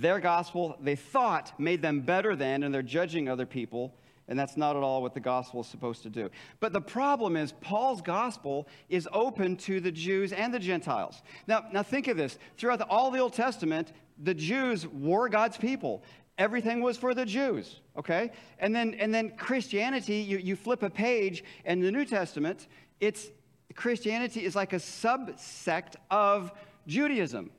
Their 0.00 0.18
gospel, 0.18 0.76
they 0.80 0.96
thought, 0.96 1.52
made 1.58 1.80
them 1.80 2.00
better 2.00 2.34
than, 2.34 2.64
and 2.64 2.74
they're 2.74 2.82
judging 2.82 3.28
other 3.28 3.46
people. 3.46 3.94
And 4.26 4.36
that's 4.36 4.56
not 4.56 4.74
at 4.74 4.82
all 4.82 5.02
what 5.02 5.14
the 5.14 5.20
gospel 5.20 5.60
is 5.60 5.68
supposed 5.68 6.02
to 6.02 6.10
do. 6.10 6.30
But 6.58 6.72
the 6.72 6.80
problem 6.80 7.36
is, 7.36 7.52
Paul's 7.60 8.02
gospel 8.02 8.66
is 8.88 9.06
open 9.12 9.56
to 9.58 9.78
the 9.80 9.92
Jews 9.92 10.32
and 10.32 10.52
the 10.52 10.58
Gentiles. 10.58 11.22
Now, 11.46 11.66
now 11.72 11.84
think 11.84 12.08
of 12.08 12.16
this. 12.16 12.38
Throughout 12.56 12.80
the, 12.80 12.86
all 12.86 13.12
the 13.12 13.20
Old 13.20 13.34
Testament, 13.34 13.92
the 14.20 14.34
Jews 14.34 14.88
were 14.88 15.28
God's 15.28 15.58
people. 15.58 16.02
Everything 16.38 16.80
was 16.80 16.96
for 16.96 17.14
the 17.14 17.24
Jews, 17.24 17.80
okay? 17.96 18.32
And 18.58 18.74
then, 18.74 18.94
and 18.94 19.14
then 19.14 19.36
Christianity, 19.36 20.16
you, 20.16 20.38
you 20.38 20.56
flip 20.56 20.82
a 20.82 20.90
page, 20.90 21.44
and 21.64 21.80
the 21.80 21.92
New 21.92 22.04
Testament, 22.04 22.66
it's 22.98 23.28
Christianity 23.76 24.44
is 24.44 24.56
like 24.56 24.72
a 24.72 24.80
subsect 24.80 25.94
of 26.10 26.50
Judaism. 26.88 27.50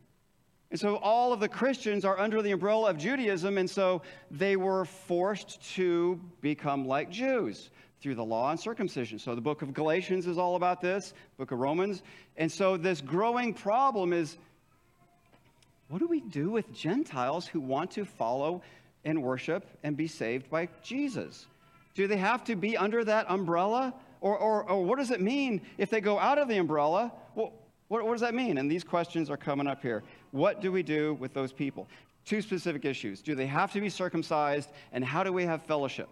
And 0.71 0.79
so 0.79 0.97
all 0.97 1.31
of 1.31 1.39
the 1.39 1.47
Christians 1.47 2.05
are 2.05 2.19
under 2.19 2.41
the 2.41 2.51
umbrella 2.51 2.89
of 2.89 2.97
Judaism, 2.97 3.57
and 3.57 3.69
so 3.69 4.01
they 4.31 4.55
were 4.55 4.85
forced 4.85 5.61
to 5.75 6.19
become 6.41 6.87
like 6.87 7.09
Jews 7.09 7.69
through 8.01 8.15
the 8.15 8.25
law 8.25 8.51
and 8.51 8.59
circumcision. 8.59 9.19
So 9.19 9.35
the 9.35 9.41
book 9.41 9.61
of 9.61 9.73
Galatians 9.73 10.27
is 10.27 10.37
all 10.37 10.55
about 10.55 10.81
this, 10.81 11.13
book 11.37 11.51
of 11.51 11.59
Romans. 11.59 12.03
And 12.37 12.51
so 12.51 12.77
this 12.77 13.01
growing 13.01 13.53
problem 13.53 14.13
is 14.13 14.37
what 15.87 15.99
do 15.99 16.07
we 16.07 16.19
do 16.19 16.49
with 16.49 16.73
Gentiles 16.73 17.47
who 17.47 17.59
want 17.59 17.91
to 17.91 18.05
follow 18.05 18.63
and 19.03 19.21
worship 19.21 19.65
and 19.83 19.95
be 19.95 20.07
saved 20.07 20.49
by 20.49 20.67
Jesus? 20.81 21.45
Do 21.93 22.07
they 22.07 22.17
have 22.17 22.43
to 22.45 22.55
be 22.55 22.75
under 22.75 23.03
that 23.03 23.29
umbrella? 23.29 23.93
Or, 24.19 24.37
or, 24.37 24.69
or 24.69 24.83
what 24.83 24.97
does 24.97 25.11
it 25.11 25.21
mean 25.21 25.61
if 25.77 25.89
they 25.89 26.01
go 26.01 26.17
out 26.19 26.39
of 26.39 26.47
the 26.47 26.57
umbrella? 26.57 27.11
Well, 27.35 27.53
what, 27.87 28.03
what 28.03 28.13
does 28.13 28.21
that 28.21 28.33
mean? 28.33 28.57
And 28.57 28.69
these 28.69 28.83
questions 28.83 29.29
are 29.29 29.37
coming 29.37 29.67
up 29.67 29.81
here. 29.81 30.03
What 30.31 30.61
do 30.61 30.71
we 30.71 30.83
do 30.83 31.15
with 31.15 31.33
those 31.33 31.53
people? 31.53 31.87
Two 32.25 32.41
specific 32.41 32.85
issues. 32.85 33.21
Do 33.21 33.35
they 33.35 33.45
have 33.45 33.71
to 33.73 33.81
be 33.81 33.89
circumcised? 33.89 34.69
And 34.91 35.03
how 35.03 35.23
do 35.23 35.31
we 35.31 35.43
have 35.45 35.63
fellowship? 35.63 36.09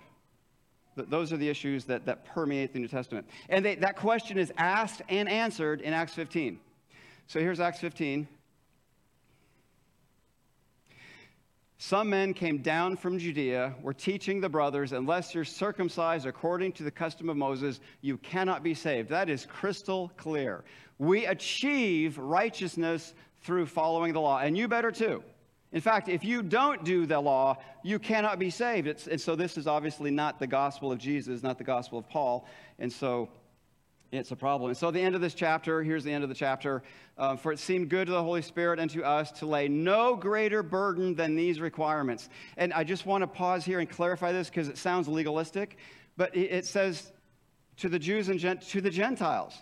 Those 0.96 1.34
are 1.34 1.38
the 1.38 1.50
issues 1.50 1.86
that, 1.86 2.06
that 2.06 2.24
permeate 2.26 2.72
the 2.72 2.80
New 2.80 2.88
Testament. 2.88 3.28
And 3.50 3.66
they, 3.66 3.76
that 3.76 3.96
question 3.96 4.38
is 4.38 4.54
asked 4.58 5.02
and 5.10 5.28
answered 5.28 5.82
in 5.82 5.92
Acts 5.92 6.14
15. 6.14 6.60
So 7.28 7.40
here's 7.40 7.60
Acts 7.60 7.80
15. 7.80 8.28
Some 11.80 12.12
men 12.12 12.34
came 12.34 12.60
down 12.60 12.96
from 12.96 13.20
Judea, 13.20 13.76
were 13.82 13.94
teaching 13.94 14.40
the 14.40 14.48
brothers, 14.48 14.94
unless 14.94 15.36
you're 15.36 15.44
circumcised 15.44 16.26
according 16.26 16.72
to 16.74 16.84
the 16.84 16.92
custom 16.92 17.28
of 17.28 17.36
Moses, 17.36 17.82
you 18.00 18.18
cannot 18.20 18.64
be 18.64 18.74
saved. 18.74 19.10
That 19.10 19.30
is 19.30 19.46
crystal 19.46 20.10
clear. 20.16 20.64
We 20.98 21.26
achieve 21.26 22.18
righteousness 22.18 23.14
through 23.44 23.66
following 23.66 24.14
the 24.14 24.22
law, 24.22 24.40
and 24.40 24.58
you 24.58 24.68
better 24.68 24.92
too. 24.92 25.24
In 25.72 25.82
fact, 25.82 26.08
if 26.08 26.24
you 26.24 26.44
don't 26.44 26.84
do 26.84 27.06
the 27.06 27.20
law, 27.20 27.58
you 27.84 27.98
cannot 27.98 28.38
be 28.38 28.52
saved. 28.52 28.88
It's, 28.88 29.08
and 29.08 29.20
so 29.20 29.36
this 29.36 29.58
is 29.58 29.66
obviously 29.66 30.12
not 30.12 30.40
the 30.40 30.48
gospel 30.48 30.92
of 30.92 31.00
Jesus, 31.00 31.42
not 31.42 31.58
the 31.58 31.64
gospel 31.64 31.98
of 31.98 32.08
Paul. 32.08 32.48
And 32.78 32.94
so 32.94 33.30
it's 34.12 34.32
a 34.32 34.36
problem. 34.36 34.70
And 34.70 34.78
so, 34.78 34.92
the 34.92 35.02
end 35.02 35.16
of 35.16 35.22
this 35.22 35.34
chapter, 35.34 35.82
here's 35.82 36.04
the 36.04 36.12
end 36.12 36.24
of 36.24 36.30
the 36.30 36.36
chapter. 36.36 36.84
Uh, 37.18 37.36
For 37.36 37.52
it 37.52 37.58
seemed 37.58 37.90
good 37.90 38.06
to 38.06 38.14
the 38.14 38.22
Holy 38.22 38.44
Spirit 38.44 38.80
and 38.80 38.90
to 38.92 39.04
us 39.04 39.32
to 39.40 39.48
lay 39.48 39.68
no 39.68 40.16
greater 40.16 40.62
burden 40.62 41.16
than 41.16 41.36
these 41.36 41.60
requirements. 41.60 42.30
And 42.56 42.72
I 42.74 42.84
just 42.84 43.08
want 43.08 43.24
to 43.24 43.28
pause 43.28 43.66
here 43.66 43.80
and 43.80 43.90
clarify 43.90 44.32
this 44.32 44.50
because 44.50 44.68
it 44.68 44.78
sounds 44.78 45.08
legalistic, 45.08 45.78
but 46.16 46.36
it 46.38 46.66
says 46.66 47.12
to 47.78 47.90
the 47.90 47.98
Jews 47.98 48.30
and 48.30 48.40
Gent- 48.40 48.62
to 48.70 48.82
the 48.82 48.92
Gentiles. 48.92 49.56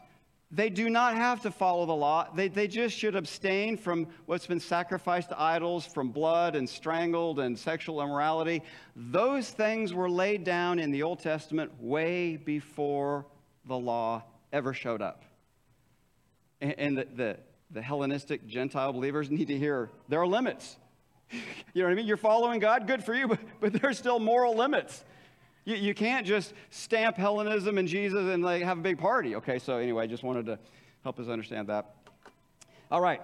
They 0.53 0.70
do 0.70 0.89
not 0.89 1.15
have 1.15 1.41
to 1.43 1.51
follow 1.51 1.86
the 1.86 1.96
law. 1.96 2.27
They, 2.36 2.50
they 2.50 2.67
just 2.67 2.98
should 2.98 3.15
abstain 3.15 3.77
from 3.77 4.08
what's 4.25 4.48
been 4.48 4.60
sacrificed 4.60 5.29
to 5.29 5.41
idols, 5.41 5.86
from 5.86 6.10
blood 6.10 6.58
and 6.58 6.67
strangled 6.67 7.39
and 7.39 7.58
sexual 7.58 8.01
immorality. 8.01 8.62
Those 8.96 9.50
things 9.50 9.93
were 9.93 10.10
laid 10.10 10.43
down 10.43 10.77
in 10.79 10.91
the 10.91 11.03
Old 11.03 11.20
Testament 11.20 11.72
way 11.79 12.36
before 12.36 13.25
the 13.65 13.77
law 13.77 14.24
ever 14.51 14.74
showed 14.74 15.01
up. 15.01 15.24
And, 16.60 16.98
the, 16.98 17.08
the, 17.15 17.38
the 17.72 17.81
Hellenistic 17.81 18.46
Gentile 18.46 18.91
believers 18.91 19.31
need 19.31 19.48
to 19.48 19.58
hear 19.58 19.89
there 20.10 20.22
are 20.22 20.27
limits. 20.27 20.77
You 21.74 21.84
know 21.84 21.88
what 21.88 21.93
I 21.93 21.96
mean? 21.96 22.08
You're 22.08 22.17
following 22.17 22.60
God, 22.60 22.86
good 22.86 23.01
for 23.01 23.13
you, 23.13 23.29
but, 23.29 23.39
but 23.62 23.72
there's 23.72 23.98
still 23.98 24.20
moral 24.20 24.58
limits. 24.58 25.05
You, 25.65 25.75
you 25.75 25.93
can't 25.93 26.25
just 26.25 26.53
stamp 26.69 27.17
Hellenism 27.17 27.77
and 27.77 27.87
Jesus 27.87 28.27
and 28.27 28.43
like 28.43 28.63
have 28.63 28.77
a 28.77 28.81
big 28.81 28.97
party. 28.97 29.35
Okay, 29.35 29.59
so 29.59 29.77
anyway, 29.77 30.03
I 30.03 30.07
just 30.07 30.23
wanted 30.23 30.45
to 30.47 30.59
help 31.03 31.19
us 31.19 31.27
understand 31.27 31.67
that. 31.67 31.95
All 32.89 33.01
right. 33.01 33.21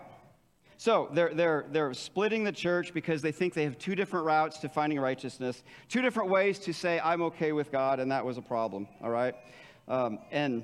So 0.80 1.10
they're, 1.12 1.34
they're, 1.34 1.66
they're 1.72 1.94
splitting 1.96 2.44
the 2.44 2.52
church 2.52 2.94
because 2.94 3.24
they 3.24 3.32
think 3.32 3.56
they 3.56 3.64
have 3.64 3.80
two 3.80 3.96
different 3.96 4.28
routes 4.28 4.60
to 4.60 4.70
finding 4.70 5.00
righteousness, 5.00 5.64
two 5.90 6.04
different 6.04 6.30
ways 6.30 6.60
to 6.60 6.74
say, 6.74 7.00
I'm 7.04 7.24
okay 7.24 7.52
with 7.52 7.72
God, 7.72 8.00
and 8.00 8.12
that 8.12 8.24
was 8.24 8.38
a 8.38 8.44
problem. 8.44 8.88
All 9.02 9.10
right? 9.10 9.34
Um, 9.88 10.20
and 10.32 10.64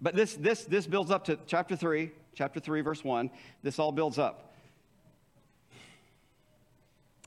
but 0.00 0.14
this, 0.14 0.34
this, 0.34 0.64
this 0.64 0.86
builds 0.86 1.10
up 1.10 1.24
to 1.24 1.38
chapter 1.46 1.76
3, 1.76 2.10
chapter 2.34 2.60
3, 2.60 2.80
verse 2.80 3.04
1. 3.04 3.30
This 3.62 3.78
all 3.78 3.92
builds 3.92 4.18
up. 4.18 4.53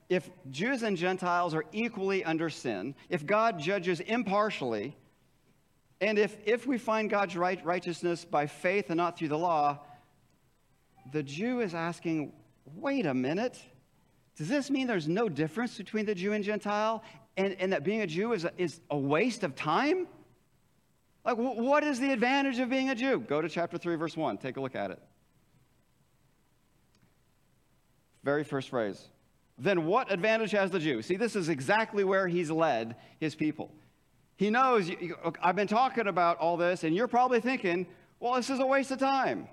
If 0.10 0.30
Jews 0.52 0.84
and 0.84 0.96
Gentiles 0.96 1.54
are 1.54 1.66
equally 1.72 2.24
under 2.24 2.50
sin, 2.50 2.96
if 3.10 3.26
God 3.26 3.60
judges 3.60 4.00
impartially, 4.00 4.96
and 6.00 6.18
if, 6.18 6.38
if 6.46 6.66
we 6.66 6.78
find 6.78 7.10
God's 7.10 7.36
right, 7.36 7.64
righteousness 7.66 8.24
by 8.24 8.48
faith 8.48 8.86
and 8.90 8.98
not 8.98 9.18
through 9.18 9.30
the 9.30 9.38
law, 9.38 9.80
the 11.12 11.24
Jew 11.24 11.62
is 11.62 11.74
asking, 11.74 12.34
wait 12.76 13.06
a 13.06 13.14
minute. 13.14 13.60
Does 14.38 14.48
this 14.48 14.70
mean 14.70 14.88
there's 14.88 15.08
no 15.08 15.28
difference 15.28 15.78
between 15.78 16.06
the 16.06 16.16
Jew 16.16 16.34
and 16.34 16.44
Gentile? 16.44 17.04
And, 17.36 17.56
and 17.60 17.74
that 17.74 17.84
being 17.84 18.02
a 18.02 18.08
Jew 18.08 18.34
is 18.34 18.46
a, 18.46 18.52
is 18.58 18.80
a 18.90 18.98
waste 18.98 19.44
of 19.44 19.56
time? 19.56 20.08
Like, 21.26 21.36
what 21.38 21.84
is 21.84 22.00
the 22.00 22.12
advantage 22.14 22.60
of 22.60 22.70
being 22.70 22.90
a 22.90 22.96
Jew? 22.96 23.20
Go 23.20 23.42
to 23.42 23.50
chapter 23.50 23.78
3, 23.78 23.96
verse 23.96 24.16
1. 24.16 24.38
Take 24.38 24.56
a 24.56 24.62
look 24.62 24.76
at 24.76 24.92
it. 24.92 25.00
Very 28.24 28.46
first 28.46 28.70
phrase. 28.70 29.10
Then 29.58 29.86
what 29.86 30.12
advantage 30.12 30.52
has 30.52 30.70
the 30.70 30.80
Jew? 30.80 31.02
See, 31.02 31.16
this 31.16 31.36
is 31.36 31.50
exactly 31.50 32.04
where 32.04 32.28
he's 32.28 32.52
led 32.52 32.96
his 33.20 33.34
people. 33.36 33.72
He 34.36 34.52
knows, 34.52 34.92
I've 35.42 35.56
been 35.56 35.68
talking 35.68 36.08
about 36.08 36.38
all 36.38 36.58
this, 36.58 36.84
and 36.84 36.96
you're 36.96 37.08
probably 37.08 37.40
thinking, 37.40 37.88
well, 38.20 38.36
this 38.36 38.52
is 38.52 38.60
a 38.60 38.66
waste 38.66 38.92
of 38.92 39.00
time. 39.00 39.48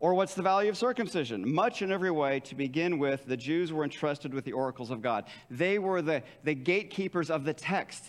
Or 0.00 0.14
what's 0.14 0.34
the 0.34 0.42
value 0.42 0.68
of 0.70 0.76
circumcision? 0.76 1.50
Much 1.50 1.82
in 1.82 1.90
every 1.92 2.10
way, 2.10 2.40
to 2.40 2.54
begin 2.54 2.98
with, 2.98 3.26
the 3.26 3.36
Jews 3.36 3.72
were 3.72 3.84
entrusted 3.84 4.32
with 4.34 4.44
the 4.44 4.52
oracles 4.52 4.90
of 4.90 5.02
God. 5.02 5.24
They 5.50 5.78
were 5.78 6.02
the, 6.02 6.22
the 6.44 6.54
gatekeepers 6.54 7.30
of 7.30 7.44
the 7.44 7.54
text. 7.54 8.04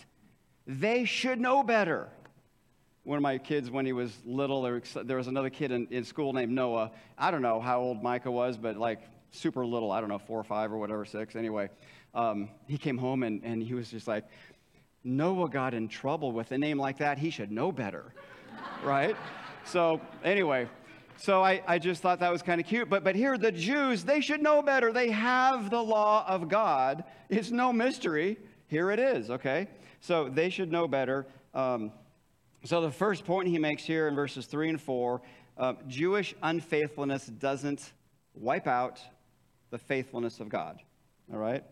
They 0.66 1.04
should 1.04 1.40
know 1.40 1.62
better. 1.62 2.08
one 3.04 3.16
of 3.16 3.22
my 3.22 3.36
kids 3.38 3.70
when 3.70 3.84
he 3.84 3.92
was 3.92 4.16
little, 4.24 4.62
there, 4.62 5.16
was 5.16 5.26
another 5.26 5.50
kid 5.50 5.72
in, 5.72 5.86
in 5.90 6.04
school 6.04 6.32
named 6.32 6.52
Noah. 6.52 6.92
I 7.18 7.30
don't 7.30 7.42
know 7.42 7.60
how 7.60 7.80
old 7.80 8.02
Micah 8.02 8.30
was, 8.30 8.56
but 8.56 8.76
like 8.76 9.00
super 9.32 9.66
little. 9.66 9.90
I 9.90 10.00
don't 10.00 10.08
know, 10.08 10.18
four 10.18 10.38
or 10.38 10.44
five 10.44 10.72
or 10.72 10.78
whatever, 10.78 11.04
six. 11.04 11.34
Anyway, 11.34 11.68
um, 12.14 12.48
he 12.68 12.78
came 12.78 12.96
home 12.96 13.24
and, 13.24 13.42
and 13.42 13.62
he 13.62 13.74
was 13.74 13.90
just 13.90 14.06
like, 14.06 14.24
Noah 15.02 15.48
got 15.48 15.74
in 15.74 15.88
trouble 15.88 16.30
with 16.30 16.52
a 16.52 16.58
name 16.58 16.78
like 16.78 16.98
that. 16.98 17.18
He 17.18 17.30
should 17.30 17.50
know 17.50 17.72
better, 17.72 18.14
right? 18.84 19.16
So, 19.64 20.00
anyway, 20.22 20.68
so 21.16 21.42
I, 21.42 21.62
I 21.66 21.78
just 21.78 22.02
thought 22.02 22.20
that 22.20 22.30
was 22.30 22.42
kind 22.42 22.60
of 22.60 22.66
cute. 22.66 22.88
But, 22.88 23.02
but 23.02 23.16
here, 23.16 23.36
the 23.36 23.50
Jews, 23.50 24.04
they 24.04 24.20
should 24.20 24.42
know 24.42 24.62
better. 24.62 24.92
They 24.92 25.10
have 25.10 25.70
the 25.70 25.82
law 25.82 26.24
of 26.28 26.48
God. 26.48 27.04
It's 27.28 27.50
no 27.50 27.72
mystery. 27.72 28.38
Here 28.68 28.90
it 28.90 28.98
is, 28.98 29.30
okay? 29.30 29.68
So 30.00 30.28
they 30.28 30.50
should 30.50 30.70
know 30.70 30.86
better. 30.86 31.26
Um, 31.54 31.92
so 32.64 32.80
the 32.80 32.90
first 32.90 33.24
point 33.24 33.48
he 33.48 33.58
makes 33.58 33.82
here 33.82 34.06
in 34.08 34.14
verses 34.14 34.46
3 34.46 34.70
and 34.70 34.80
4 34.80 35.20
uh, 35.58 35.74
Jewish 35.86 36.34
unfaithfulness 36.42 37.26
doesn't 37.26 37.92
wipe 38.34 38.66
out 38.66 39.00
the 39.72 39.78
faithfulness 39.78 40.38
of 40.38 40.48
God. 40.48 40.80
All 41.32 41.38
right? 41.38 41.64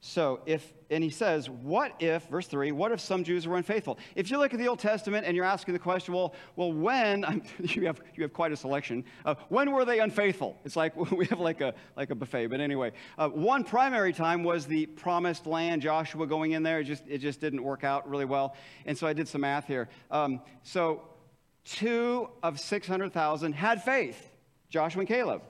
So 0.00 0.40
if, 0.46 0.74
and 0.90 1.02
he 1.02 1.10
says, 1.10 1.48
what 1.48 1.94
if, 2.00 2.28
verse 2.28 2.46
3, 2.46 2.70
what 2.70 2.92
if 2.92 3.00
some 3.00 3.24
Jews 3.24 3.48
were 3.48 3.56
unfaithful? 3.56 3.98
If 4.14 4.30
you 4.30 4.38
look 4.38 4.52
at 4.52 4.60
the 4.60 4.68
Old 4.68 4.78
Testament 4.78 5.26
and 5.26 5.34
you're 5.34 5.46
asking 5.46 5.72
the 5.72 5.80
question, 5.80 6.14
well, 6.14 6.34
well 6.54 6.70
when, 6.70 7.42
you 7.60 7.86
have, 7.86 8.00
you 8.14 8.22
have 8.22 8.32
quite 8.32 8.52
a 8.52 8.56
selection, 8.56 9.04
uh, 9.24 9.34
when 9.48 9.72
were 9.72 9.86
they 9.86 10.00
unfaithful? 10.00 10.58
It's 10.64 10.76
like, 10.76 10.94
we 11.10 11.26
have 11.26 11.40
like 11.40 11.62
a, 11.62 11.74
like 11.96 12.10
a 12.10 12.14
buffet, 12.14 12.48
but 12.48 12.60
anyway. 12.60 12.92
Uh, 13.16 13.30
one 13.30 13.64
primary 13.64 14.12
time 14.12 14.44
was 14.44 14.66
the 14.66 14.86
promised 14.86 15.46
land, 15.46 15.80
Joshua 15.80 16.26
going 16.26 16.52
in 16.52 16.62
there. 16.62 16.80
It 16.80 16.84
just, 16.84 17.02
it 17.08 17.18
just 17.18 17.40
didn't 17.40 17.64
work 17.64 17.82
out 17.82 18.08
really 18.08 18.26
well. 18.26 18.54
And 18.84 18.96
so 18.96 19.06
I 19.06 19.14
did 19.14 19.26
some 19.26 19.40
math 19.40 19.66
here. 19.66 19.88
Um, 20.10 20.42
so 20.62 21.02
two 21.64 22.28
of 22.42 22.60
600,000 22.60 23.54
had 23.54 23.82
faith, 23.82 24.30
Joshua 24.68 25.00
and 25.00 25.08
Caleb. 25.08 25.42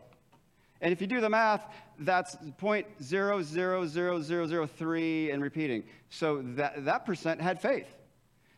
And 0.87 0.93
if 0.93 1.01
you 1.01 1.09
do 1.09 1.21
the 1.21 1.29
math, 1.29 1.67
that's 1.99 2.37
0.000003 2.37 5.35
and 5.35 5.43
repeating. 5.43 5.83
So 6.11 6.43
that, 6.55 6.85
that 6.85 7.05
percent 7.05 7.41
had 7.41 7.61
faith. 7.61 7.89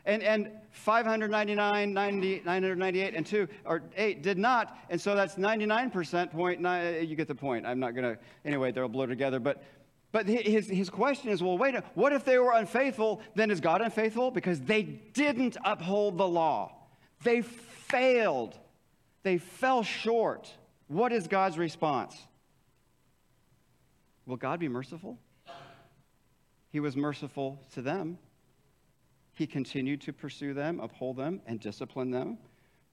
And, 0.05 0.23
and 0.23 0.51
599, 0.73 1.95
90, 1.95 2.43
998, 2.45 3.15
and 3.15 3.25
2 3.25 3.49
or 3.65 3.83
8 3.97 4.23
did 4.23 4.37
not. 4.37 4.77
And 4.91 5.01
so 5.01 5.15
that's 5.15 5.37
99% 5.37 6.31
point. 6.31 6.61
Nine, 6.61 6.97
uh, 6.97 6.99
you 6.99 7.17
get 7.17 7.29
the 7.29 7.35
point. 7.35 7.65
I'm 7.65 7.81
not 7.81 7.95
going 7.95 8.15
to, 8.15 8.21
anyway, 8.45 8.73
they'll 8.73 8.89
blur 8.89 9.07
together. 9.07 9.41
But, 9.41 9.65
but 10.13 10.29
his, 10.29 10.69
his 10.69 10.91
question 10.91 11.31
is 11.31 11.43
well, 11.43 11.57
wait, 11.57 11.77
what 11.95 12.13
if 12.13 12.27
they 12.27 12.37
were 12.37 12.53
unfaithful? 12.53 13.23
Then 13.37 13.51
is 13.51 13.63
God 13.63 13.81
unfaithful? 13.81 14.33
Because 14.33 14.61
they 14.61 14.83
didn't 14.83 15.57
uphold 15.65 16.19
the 16.19 16.29
law, 16.29 16.75
they 17.25 17.41
failed, 17.41 18.59
they 19.23 19.39
fell 19.39 19.83
short. 19.83 20.53
What 20.89 21.13
is 21.13 21.29
God's 21.29 21.59
response? 21.59 22.17
Will 24.27 24.37
God 24.37 24.59
be 24.59 24.69
merciful? 24.69 25.19
He 26.71 26.81
was 26.81 26.97
merciful 26.97 27.61
to 27.75 27.83
them. 27.83 28.19
He 29.35 29.47
continued 29.47 30.01
to 30.03 30.13
pursue 30.13 30.53
them, 30.53 30.81
uphold 30.81 31.17
them, 31.17 31.41
and 31.47 31.61
discipline 31.61 32.11
them, 32.11 32.39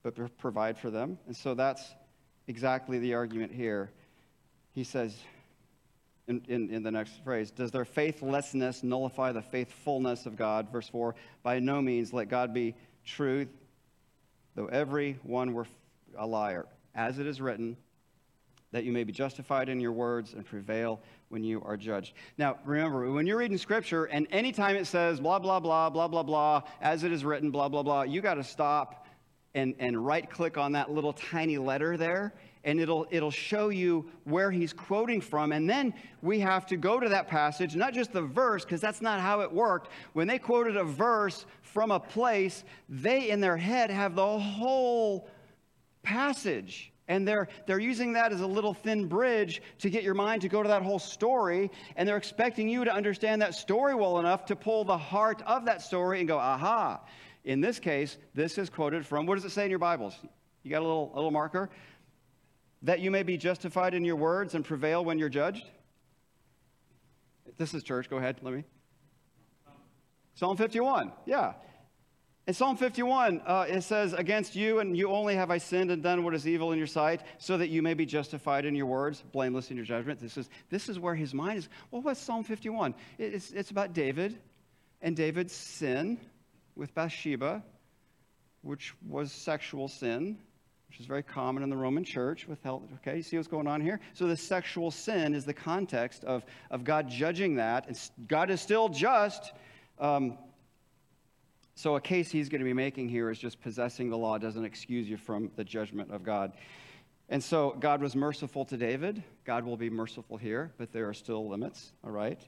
but 0.03 0.13
provide 0.37 0.77
for 0.77 0.91
them. 0.91 1.17
And 1.25 1.35
so 1.35 1.53
that's 1.53 1.95
exactly 2.47 2.99
the 2.99 3.15
argument 3.15 3.51
here. 3.51 3.91
He 4.73 4.83
says 4.83 5.15
in, 6.27 6.41
in, 6.47 6.69
in, 6.69 6.83
the 6.83 6.91
next 6.91 7.23
phrase, 7.23 7.51
Does 7.51 7.71
their 7.71 7.85
faithlessness 7.85 8.83
nullify 8.83 9.31
the 9.31 9.41
faithfulness 9.41 10.25
of 10.25 10.35
God? 10.35 10.71
Verse 10.71 10.87
4 10.89 11.15
By 11.43 11.59
no 11.59 11.81
means 11.81 12.13
let 12.13 12.29
God 12.29 12.53
be 12.53 12.75
truth, 13.05 13.49
though 14.55 14.67
every 14.67 15.17
one 15.23 15.53
were 15.53 15.67
a 16.17 16.25
liar. 16.25 16.65
As 16.93 17.19
it 17.19 17.27
is 17.27 17.41
written, 17.41 17.75
that 18.75 18.83
you 18.83 18.91
may 18.91 19.05
be 19.05 19.13
justified 19.13 19.69
in 19.69 19.79
your 19.79 19.93
words 19.93 20.33
and 20.33 20.45
prevail 20.45 20.99
when 21.29 21.45
you 21.45 21.61
are 21.63 21.77
judged. 21.77 22.13
Now, 22.37 22.57
remember, 22.65 23.09
when 23.09 23.25
you're 23.25 23.37
reading 23.37 23.57
scripture 23.57 24.03
and 24.03 24.27
anytime 24.31 24.75
it 24.75 24.85
says 24.85 25.21
blah, 25.21 25.39
blah, 25.39 25.61
blah, 25.61 25.89
blah, 25.89 26.09
blah, 26.09 26.23
blah, 26.23 26.61
as 26.81 27.05
it 27.05 27.13
is 27.13 27.23
written, 27.23 27.51
blah, 27.51 27.69
blah, 27.69 27.83
blah, 27.83 28.01
you 28.01 28.19
got 28.19 28.33
to 28.33 28.43
stop 28.43 29.07
and, 29.53 29.75
and 29.79 30.05
right 30.05 30.29
click 30.29 30.57
on 30.57 30.73
that 30.73 30.91
little 30.91 31.13
tiny 31.13 31.57
letter 31.57 31.95
there 31.95 32.33
and 32.65 32.81
it'll, 32.81 33.07
it'll 33.11 33.31
show 33.31 33.69
you 33.69 34.11
where 34.25 34.51
he's 34.51 34.73
quoting 34.73 35.21
from. 35.21 35.53
And 35.53 35.69
then 35.69 35.93
we 36.21 36.41
have 36.41 36.65
to 36.65 36.75
go 36.75 36.99
to 36.99 37.07
that 37.07 37.29
passage, 37.29 37.77
not 37.77 37.93
just 37.93 38.11
the 38.11 38.23
verse, 38.23 38.65
because 38.65 38.81
that's 38.81 39.01
not 39.01 39.21
how 39.21 39.39
it 39.39 39.53
worked. 39.53 39.89
When 40.11 40.27
they 40.27 40.37
quoted 40.37 40.75
a 40.75 40.83
verse 40.83 41.45
from 41.61 41.91
a 41.91 41.99
place, 42.01 42.65
they 42.89 43.29
in 43.29 43.39
their 43.39 43.55
head 43.55 43.89
have 43.89 44.15
the 44.15 44.37
whole 44.37 45.29
passage. 46.03 46.91
And 47.07 47.27
they're, 47.27 47.47
they're 47.67 47.79
using 47.79 48.13
that 48.13 48.31
as 48.31 48.41
a 48.41 48.47
little 48.47 48.73
thin 48.73 49.07
bridge 49.07 49.61
to 49.79 49.89
get 49.89 50.03
your 50.03 50.15
mind 50.15 50.41
to 50.41 50.49
go 50.49 50.63
to 50.63 50.69
that 50.69 50.81
whole 50.81 50.97
story. 50.97 51.69
And 51.95 52.07
they're 52.07 52.17
expecting 52.17 52.67
you 52.67 52.83
to 52.83 52.93
understand 52.93 53.41
that 53.43 53.53
story 53.53 53.93
well 53.93 54.19
enough 54.19 54.45
to 54.45 54.55
pull 54.55 54.83
the 54.83 54.97
heart 54.97 55.43
of 55.45 55.65
that 55.65 55.81
story 55.81 56.19
and 56.19 56.27
go, 56.27 56.37
aha. 56.37 57.01
In 57.43 57.61
this 57.61 57.79
case, 57.79 58.17
this 58.33 58.57
is 58.57 58.71
quoted 58.71 59.05
from, 59.05 59.27
what 59.27 59.35
does 59.35 59.45
it 59.45 59.51
say 59.51 59.65
in 59.65 59.69
your 59.69 59.79
Bibles? 59.79 60.15
You 60.63 60.71
got 60.71 60.79
a 60.79 60.87
little, 60.87 61.11
a 61.13 61.15
little 61.15 61.31
marker? 61.31 61.69
That 62.81 63.01
you 63.01 63.11
may 63.11 63.21
be 63.21 63.37
justified 63.37 63.93
in 63.93 64.03
your 64.03 64.15
words 64.15 64.55
and 64.55 64.65
prevail 64.65 65.05
when 65.05 65.19
you're 65.19 65.29
judged? 65.29 65.69
This 67.57 67.75
is 67.75 67.83
church. 67.83 68.09
Go 68.09 68.17
ahead. 68.17 68.37
Let 68.41 68.53
me. 68.53 68.63
Psalm 70.33 70.57
51. 70.57 71.11
Yeah. 71.25 71.53
In 72.47 72.53
Psalm 72.53 72.77
51, 72.77 73.41
uh, 73.43 73.65
it 73.67 73.81
says, 73.81 74.13
Against 74.13 74.55
you 74.55 74.77
and 74.77 74.95
you 74.95 75.09
only 75.09 75.33
have 75.35 75.49
I 75.49 75.57
sinned 75.57 75.89
and 75.89 76.03
done 76.03 76.23
what 76.23 76.35
is 76.35 76.47
evil 76.47 76.71
in 76.73 76.77
your 76.77 76.85
sight, 76.85 77.21
so 77.39 77.57
that 77.57 77.69
you 77.69 77.81
may 77.81 77.95
be 77.95 78.05
justified 78.05 78.65
in 78.65 78.75
your 78.75 78.85
words, 78.85 79.23
blameless 79.31 79.71
in 79.71 79.77
your 79.77 79.85
judgment. 79.85 80.19
This 80.19 80.37
is, 80.37 80.47
this 80.69 80.87
is 80.87 80.99
where 80.99 81.15
his 81.15 81.33
mind 81.33 81.57
is. 81.57 81.69
Well, 81.89 82.03
what's 82.03 82.19
Psalm 82.19 82.43
51? 82.43 82.93
It's, 83.17 83.49
it's 83.51 83.71
about 83.71 83.93
David 83.93 84.37
and 85.01 85.15
David's 85.15 85.53
sin 85.53 86.19
with 86.75 86.93
Bathsheba, 86.93 87.63
which 88.61 88.93
was 89.07 89.31
sexual 89.31 89.87
sin, 89.87 90.37
which 90.87 90.99
is 90.99 91.07
very 91.07 91.23
common 91.23 91.63
in 91.63 91.71
the 91.71 91.77
Roman 91.77 92.03
church 92.03 92.47
with 92.47 92.61
health. 92.61 92.83
Okay, 92.97 93.17
you 93.17 93.23
see 93.23 93.37
what's 93.37 93.47
going 93.47 93.65
on 93.65 93.81
here? 93.81 93.99
So 94.13 94.27
the 94.27 94.37
sexual 94.37 94.91
sin 94.91 95.33
is 95.33 95.45
the 95.45 95.53
context 95.53 96.23
of, 96.23 96.45
of 96.69 96.83
God 96.83 97.09
judging 97.09 97.55
that. 97.55 97.87
And 97.87 97.99
God 98.27 98.51
is 98.51 98.61
still 98.61 98.87
just. 98.87 99.51
Um, 99.97 100.37
so, 101.77 101.97
a 101.97 102.01
case 102.01 102.31
he's 102.31 102.47
going 102.47 102.61
to 102.61 102.65
be 102.65 102.73
making 102.73 103.09
here 103.09 103.29
is 103.29 103.37
just 103.37 103.59
possessing 103.59 104.09
the 104.09 104.17
law 104.17 104.37
doesn't 104.37 104.63
excuse 104.63 105.09
you 105.09 105.17
from 105.17 105.51
the 105.57 105.63
judgment 105.63 106.09
of 106.09 106.23
God. 106.23 106.53
And 107.27 107.43
so, 107.43 107.75
God 107.81 108.01
was 108.01 108.15
merciful 108.15 108.63
to 108.65 108.77
David. 108.77 109.21
God 109.43 109.65
will 109.65 109.75
be 109.75 109.89
merciful 109.89 110.37
here, 110.37 110.71
but 110.77 110.93
there 110.93 111.09
are 111.09 111.13
still 111.13 111.49
limits, 111.49 111.91
all 112.01 112.11
right? 112.11 112.39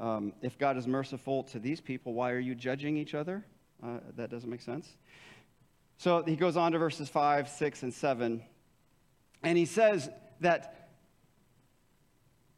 Um, 0.00 0.32
if 0.42 0.58
God 0.58 0.76
is 0.76 0.88
merciful 0.88 1.44
to 1.44 1.60
these 1.60 1.80
people, 1.80 2.12
why 2.12 2.32
are 2.32 2.40
you 2.40 2.56
judging 2.56 2.96
each 2.96 3.14
other? 3.14 3.44
Uh, 3.80 3.98
that 4.16 4.30
doesn't 4.30 4.50
make 4.50 4.62
sense. 4.62 4.88
So, 5.96 6.24
he 6.24 6.34
goes 6.34 6.56
on 6.56 6.72
to 6.72 6.78
verses 6.78 7.08
5, 7.08 7.48
6, 7.48 7.84
and 7.84 7.94
7. 7.94 8.42
And 9.44 9.56
he 9.56 9.64
says 9.64 10.10
that 10.40 10.81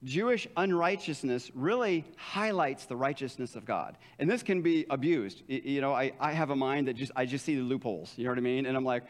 Jewish 0.04 0.46
unrighteousness 0.56 1.50
really 1.54 2.04
highlights 2.16 2.84
the 2.84 2.96
righteousness 2.96 3.56
of 3.56 3.64
God. 3.64 3.96
And 4.18 4.30
this 4.30 4.42
can 4.42 4.60
be 4.60 4.84
abused. 4.90 5.42
You 5.48 5.80
know, 5.80 5.92
I, 5.92 6.12
I 6.20 6.32
have 6.32 6.50
a 6.50 6.56
mind 6.56 6.88
that 6.88 6.94
just, 6.94 7.12
I 7.16 7.24
just 7.24 7.44
see 7.44 7.56
the 7.56 7.62
loopholes. 7.62 8.12
You 8.16 8.24
know 8.24 8.30
what 8.30 8.38
I 8.38 8.42
mean? 8.42 8.66
And 8.66 8.76
I'm 8.76 8.84
like, 8.84 9.04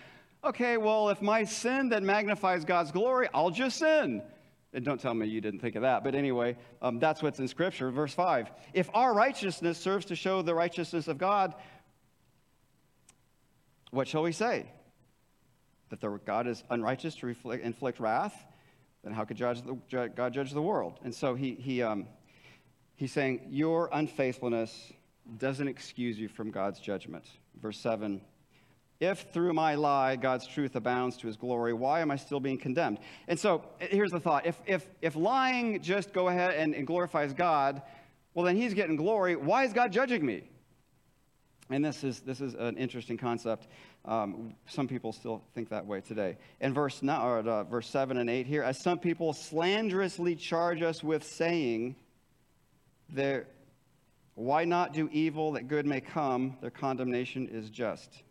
okay, 0.44 0.76
well, 0.76 1.08
if 1.08 1.20
my 1.20 1.44
sin 1.44 1.88
that 1.88 2.02
magnifies 2.02 2.64
God's 2.64 2.92
glory, 2.92 3.28
I'll 3.34 3.50
just 3.50 3.78
sin. 3.78 4.22
And 4.72 4.84
don't 4.84 5.00
tell 5.00 5.14
me 5.14 5.26
you 5.26 5.40
didn't 5.40 5.60
think 5.60 5.74
of 5.76 5.82
that. 5.82 6.04
But 6.04 6.14
anyway, 6.14 6.56
um, 6.80 6.98
that's 6.98 7.22
what's 7.22 7.38
in 7.38 7.48
Scripture. 7.48 7.90
Verse 7.90 8.14
5. 8.14 8.50
If 8.72 8.88
our 8.94 9.14
righteousness 9.14 9.78
serves 9.78 10.06
to 10.06 10.16
show 10.16 10.42
the 10.42 10.54
righteousness 10.54 11.08
of 11.08 11.18
God, 11.18 11.54
what 13.90 14.06
shall 14.06 14.22
we 14.22 14.32
say? 14.32 14.66
That 15.90 16.00
the, 16.00 16.20
God 16.24 16.46
is 16.46 16.62
unrighteous 16.70 17.16
to 17.16 17.26
reflect, 17.26 17.64
inflict 17.64 18.00
wrath? 18.00 18.34
Then 19.04 19.12
how 19.12 19.24
could 19.24 19.38
God 19.38 20.32
judge 20.32 20.52
the 20.52 20.62
world? 20.62 20.98
And 21.04 21.14
so 21.14 21.34
he, 21.34 21.54
he, 21.54 21.82
um, 21.82 22.06
he's 22.96 23.12
saying, 23.12 23.42
Your 23.50 23.90
unfaithfulness 23.92 24.92
doesn't 25.38 25.68
excuse 25.68 26.18
you 26.18 26.28
from 26.28 26.50
God's 26.50 26.80
judgment. 26.80 27.24
Verse 27.60 27.78
7 27.78 28.20
If 29.00 29.32
through 29.32 29.52
my 29.52 29.74
lie 29.74 30.16
God's 30.16 30.46
truth 30.46 30.74
abounds 30.74 31.18
to 31.18 31.26
his 31.26 31.36
glory, 31.36 31.74
why 31.74 32.00
am 32.00 32.10
I 32.10 32.16
still 32.16 32.40
being 32.40 32.58
condemned? 32.58 32.98
And 33.28 33.38
so 33.38 33.62
here's 33.78 34.10
the 34.10 34.20
thought 34.20 34.46
if, 34.46 34.58
if, 34.66 34.88
if 35.02 35.16
lying 35.16 35.82
just 35.82 36.12
go 36.12 36.28
ahead 36.28 36.54
and, 36.54 36.74
and 36.74 36.86
glorifies 36.86 37.34
God, 37.34 37.82
well, 38.32 38.46
then 38.46 38.56
he's 38.56 38.74
getting 38.74 38.96
glory. 38.96 39.36
Why 39.36 39.64
is 39.64 39.72
God 39.72 39.92
judging 39.92 40.24
me? 40.24 40.48
And 41.70 41.84
this 41.84 42.04
is, 42.04 42.20
this 42.20 42.40
is 42.40 42.54
an 42.54 42.76
interesting 42.76 43.16
concept. 43.16 43.68
Um, 44.04 44.54
some 44.66 44.86
people 44.86 45.12
still 45.12 45.42
think 45.54 45.70
that 45.70 45.86
way 45.86 46.00
today. 46.00 46.36
In 46.60 46.74
verse, 46.74 47.02
or, 47.02 47.38
uh, 47.38 47.64
verse 47.64 47.88
7 47.88 48.18
and 48.18 48.28
8 48.28 48.46
here, 48.46 48.62
as 48.62 48.78
some 48.78 48.98
people 48.98 49.32
slanderously 49.32 50.36
charge 50.36 50.82
us 50.82 51.02
with 51.02 51.24
saying, 51.24 51.96
why 54.34 54.64
not 54.64 54.92
do 54.92 55.08
evil 55.12 55.52
that 55.52 55.68
good 55.68 55.86
may 55.86 56.00
come? 56.00 56.56
Their 56.60 56.70
condemnation 56.70 57.48
is 57.48 57.70
just. 57.70 58.22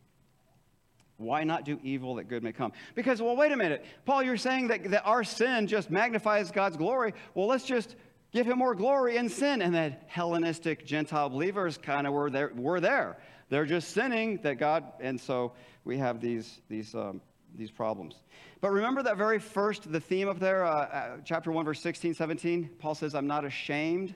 Why 1.17 1.43
not 1.43 1.63
do 1.63 1.79
evil 1.83 2.15
that 2.15 2.25
good 2.25 2.43
may 2.43 2.51
come? 2.51 2.73
Because, 2.95 3.21
well, 3.21 3.35
wait 3.35 3.51
a 3.51 3.57
minute. 3.57 3.85
Paul, 4.05 4.23
you're 4.23 4.35
saying 4.35 4.67
that, 4.67 4.89
that 4.91 5.03
our 5.05 5.23
sin 5.23 5.67
just 5.67 5.89
magnifies 5.89 6.51
God's 6.51 6.75
glory. 6.75 7.13
Well, 7.33 7.47
let's 7.47 7.65
just 7.65 7.95
give 8.33 8.47
him 8.47 8.57
more 8.57 8.75
glory 8.75 9.17
in 9.17 9.29
sin. 9.29 9.61
And 9.61 9.73
that 9.75 10.03
Hellenistic 10.07 10.85
Gentile 10.85 11.29
believers 11.29 11.77
kind 11.77 12.07
of 12.07 12.13
were 12.13 12.29
there, 12.29 12.51
were 12.55 12.79
there. 12.79 13.17
They're 13.49 13.65
just 13.65 13.91
sinning 13.91 14.39
that 14.43 14.55
God, 14.55 14.83
and 14.99 15.19
so 15.19 15.53
we 15.85 15.97
have 15.99 16.19
these, 16.19 16.59
these, 16.69 16.95
um, 16.95 17.21
these 17.55 17.69
problems. 17.69 18.15
But 18.61 18.71
remember 18.71 19.03
that 19.03 19.17
very 19.17 19.39
first, 19.39 19.91
the 19.91 19.99
theme 19.99 20.27
up 20.27 20.39
there, 20.39 20.65
uh, 20.65 20.69
uh, 20.69 21.17
chapter 21.23 21.51
1, 21.51 21.65
verse 21.65 21.81
16, 21.81 22.15
17? 22.15 22.69
Paul 22.79 22.95
says, 22.95 23.13
I'm 23.13 23.27
not 23.27 23.45
ashamed 23.45 24.15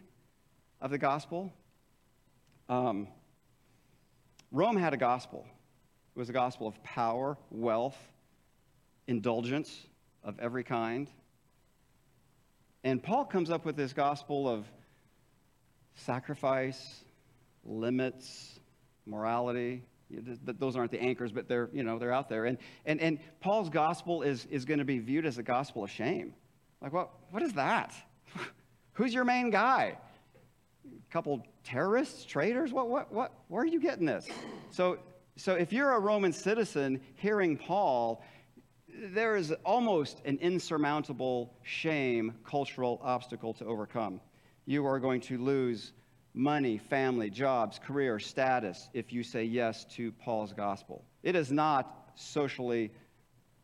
of 0.82 0.90
the 0.90 0.98
gospel. 0.98 1.54
Um, 2.70 3.08
Rome 4.52 4.78
had 4.78 4.94
a 4.94 4.98
gospel. 4.98 5.46
It 6.16 6.20
was 6.20 6.30
a 6.30 6.34
gospel 6.34 6.68
of 6.68 6.82
power, 6.84 7.38
wealth, 7.52 7.98
indulgence 9.08 9.86
of 10.24 10.40
every 10.40 10.64
kind. 10.64 11.10
And 12.84 13.02
Paul 13.02 13.26
comes 13.26 13.50
up 13.50 13.66
with 13.66 13.76
this 13.76 13.94
gospel 13.94 14.48
of 14.48 14.66
sacrifice, 15.96 17.04
limits, 17.66 18.60
morality. 19.06 19.84
Those 20.10 20.76
aren't 20.76 20.92
the 20.92 21.02
anchors, 21.02 21.32
but 21.32 21.48
they're, 21.48 21.70
you 21.74 21.84
know, 21.84 22.00
they're 22.00 22.14
out 22.14 22.30
there. 22.30 22.46
And, 22.46 22.58
and, 22.86 23.02
and 23.02 23.20
Paul's 23.42 23.70
gospel 23.70 24.22
is, 24.22 24.46
is 24.46 24.64
going 24.64 24.80
to 24.80 24.86
be 24.86 25.00
viewed 25.00 25.26
as 25.26 25.38
a 25.38 25.44
gospel 25.44 25.84
of 25.84 25.92
shame. 25.92 26.34
Like, 26.82 26.94
what, 26.94 27.10
what 27.32 27.44
is 27.44 27.54
that? 27.54 27.94
Who's 28.94 29.14
your 29.14 29.26
main 29.26 29.50
guy? 29.50 29.98
A 30.86 31.12
couple 31.12 31.46
terrorists, 31.64 32.24
traitors? 32.24 32.72
What, 32.72 32.90
what, 32.90 33.12
what? 33.12 33.34
Where 33.50 33.64
are 33.64 33.68
you 33.68 33.82
getting 33.82 34.06
this? 34.06 34.28
So, 34.70 35.00
so 35.36 35.54
if 35.54 35.74
you're 35.74 35.92
a 35.92 36.00
Roman 36.00 36.32
citizen 36.32 37.02
hearing 37.16 37.58
Paul, 37.58 38.24
there 38.98 39.36
is 39.36 39.52
almost 39.64 40.22
an 40.26 40.38
insurmountable 40.42 41.54
shame, 41.64 42.34
cultural 42.44 43.00
obstacle 43.04 43.54
to 43.56 43.66
overcome. 43.66 44.20
You 44.66 44.86
are 44.86 45.00
going 45.00 45.22
to 45.22 45.38
lose 45.38 45.94
money, 46.34 46.78
family, 46.78 47.30
jobs, 47.30 47.80
career, 47.80 48.20
status 48.20 48.90
if 48.94 49.14
you 49.14 49.24
say 49.24 49.44
yes 49.44 49.86
to 49.86 50.12
Paul's 50.14 50.54
gospel. 50.54 51.04
It 51.24 51.36
is 51.36 51.52
not 51.52 52.12
socially 52.16 52.92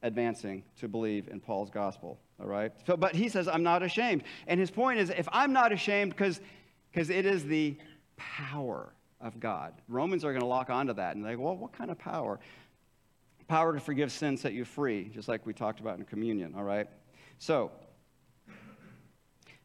advancing 0.01 0.63
to 0.79 0.87
believe 0.87 1.27
in 1.29 1.39
Paul's 1.39 1.69
gospel, 1.69 2.19
all 2.39 2.47
right? 2.47 2.71
So, 2.85 2.97
but 2.97 3.15
he 3.15 3.29
says, 3.29 3.47
I'm 3.47 3.63
not 3.63 3.83
ashamed. 3.83 4.23
And 4.47 4.59
his 4.59 4.69
point 4.69 4.99
is, 4.99 5.09
if 5.09 5.27
I'm 5.31 5.53
not 5.53 5.71
ashamed 5.71 6.15
because 6.15 6.39
it 6.93 7.25
is 7.25 7.45
the 7.45 7.75
power 8.17 8.93
of 9.21 9.39
God. 9.39 9.73
Romans 9.87 10.25
are 10.25 10.31
going 10.31 10.41
to 10.41 10.47
lock 10.47 10.69
onto 10.69 10.93
that 10.93 11.15
and 11.15 11.25
they 11.25 11.35
go, 11.35 11.41
well, 11.41 11.55
what 11.55 11.73
kind 11.73 11.89
of 11.89 11.97
power? 11.97 12.39
Power 13.47 13.73
to 13.73 13.79
forgive 13.79 14.11
sin 14.11 14.37
set 14.37 14.53
you 14.53 14.65
free, 14.65 15.09
just 15.13 15.27
like 15.27 15.45
we 15.45 15.53
talked 15.53 15.79
about 15.79 15.97
in 15.99 16.05
communion, 16.05 16.53
all 16.55 16.63
right? 16.63 16.87
So, 17.39 17.71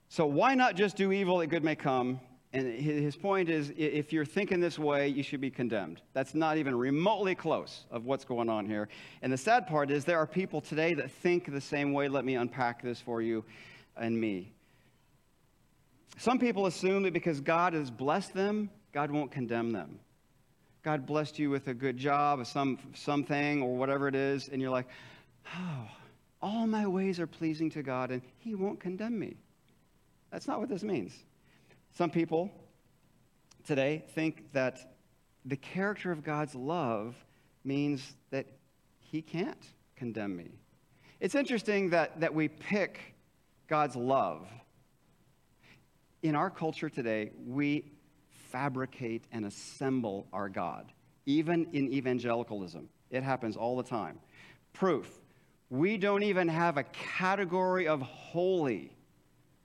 so 0.08 0.26
why 0.26 0.54
not 0.54 0.74
just 0.74 0.96
do 0.96 1.12
evil 1.12 1.38
that 1.38 1.46
good 1.48 1.62
may 1.62 1.76
come? 1.76 2.20
And 2.52 2.66
his 2.80 3.14
point 3.14 3.50
is 3.50 3.72
if 3.76 4.10
you're 4.10 4.24
thinking 4.24 4.58
this 4.58 4.78
way, 4.78 5.08
you 5.08 5.22
should 5.22 5.40
be 5.40 5.50
condemned. 5.50 6.00
That's 6.14 6.34
not 6.34 6.56
even 6.56 6.74
remotely 6.74 7.34
close 7.34 7.84
of 7.90 8.06
what's 8.06 8.24
going 8.24 8.48
on 8.48 8.64
here. 8.64 8.88
And 9.20 9.30
the 9.30 9.36
sad 9.36 9.66
part 9.66 9.90
is 9.90 10.04
there 10.04 10.18
are 10.18 10.26
people 10.26 10.62
today 10.62 10.94
that 10.94 11.10
think 11.10 11.52
the 11.52 11.60
same 11.60 11.92
way. 11.92 12.08
Let 12.08 12.24
me 12.24 12.36
unpack 12.36 12.82
this 12.82 13.00
for 13.00 13.20
you 13.20 13.44
and 13.96 14.18
me. 14.18 14.52
Some 16.16 16.38
people 16.38 16.66
assume 16.66 17.02
that 17.02 17.12
because 17.12 17.40
God 17.40 17.74
has 17.74 17.90
blessed 17.90 18.32
them, 18.32 18.70
God 18.92 19.10
won't 19.10 19.30
condemn 19.30 19.70
them. 19.70 20.00
God 20.88 21.04
blessed 21.04 21.38
you 21.38 21.50
with 21.50 21.68
a 21.68 21.74
good 21.74 21.98
job, 21.98 22.46
some 22.46 22.78
something 22.94 23.60
or 23.60 23.76
whatever 23.76 24.08
it 24.08 24.14
is, 24.14 24.48
and 24.48 24.62
you're 24.62 24.70
like, 24.70 24.88
oh, 25.54 25.86
all 26.40 26.66
my 26.66 26.86
ways 26.86 27.20
are 27.20 27.26
pleasing 27.26 27.68
to 27.72 27.82
God, 27.82 28.10
and 28.10 28.22
He 28.38 28.54
won't 28.54 28.80
condemn 28.80 29.18
me. 29.18 29.36
That's 30.32 30.48
not 30.48 30.60
what 30.60 30.70
this 30.70 30.82
means. 30.82 31.12
Some 31.92 32.08
people 32.08 32.50
today 33.66 34.02
think 34.14 34.50
that 34.54 34.94
the 35.44 35.58
character 35.58 36.10
of 36.10 36.24
God's 36.24 36.54
love 36.54 37.14
means 37.64 38.14
that 38.30 38.46
He 38.98 39.20
can't 39.20 39.66
condemn 39.94 40.34
me. 40.34 40.52
It's 41.20 41.34
interesting 41.34 41.90
that, 41.90 42.18
that 42.18 42.32
we 42.32 42.48
pick 42.48 43.14
God's 43.66 43.94
love. 43.94 44.48
In 46.22 46.34
our 46.34 46.48
culture 46.48 46.88
today, 46.88 47.32
we 47.46 47.92
fabricate 48.50 49.24
and 49.32 49.46
assemble 49.46 50.26
our 50.32 50.48
God, 50.48 50.92
even 51.26 51.66
in 51.72 51.92
evangelicalism. 51.92 52.88
It 53.10 53.22
happens 53.22 53.56
all 53.56 53.76
the 53.76 53.82
time. 53.82 54.18
Proof 54.72 55.20
we 55.70 55.98
don't 55.98 56.22
even 56.22 56.48
have 56.48 56.78
a 56.78 56.84
category 56.84 57.88
of 57.88 58.00
holy 58.00 58.96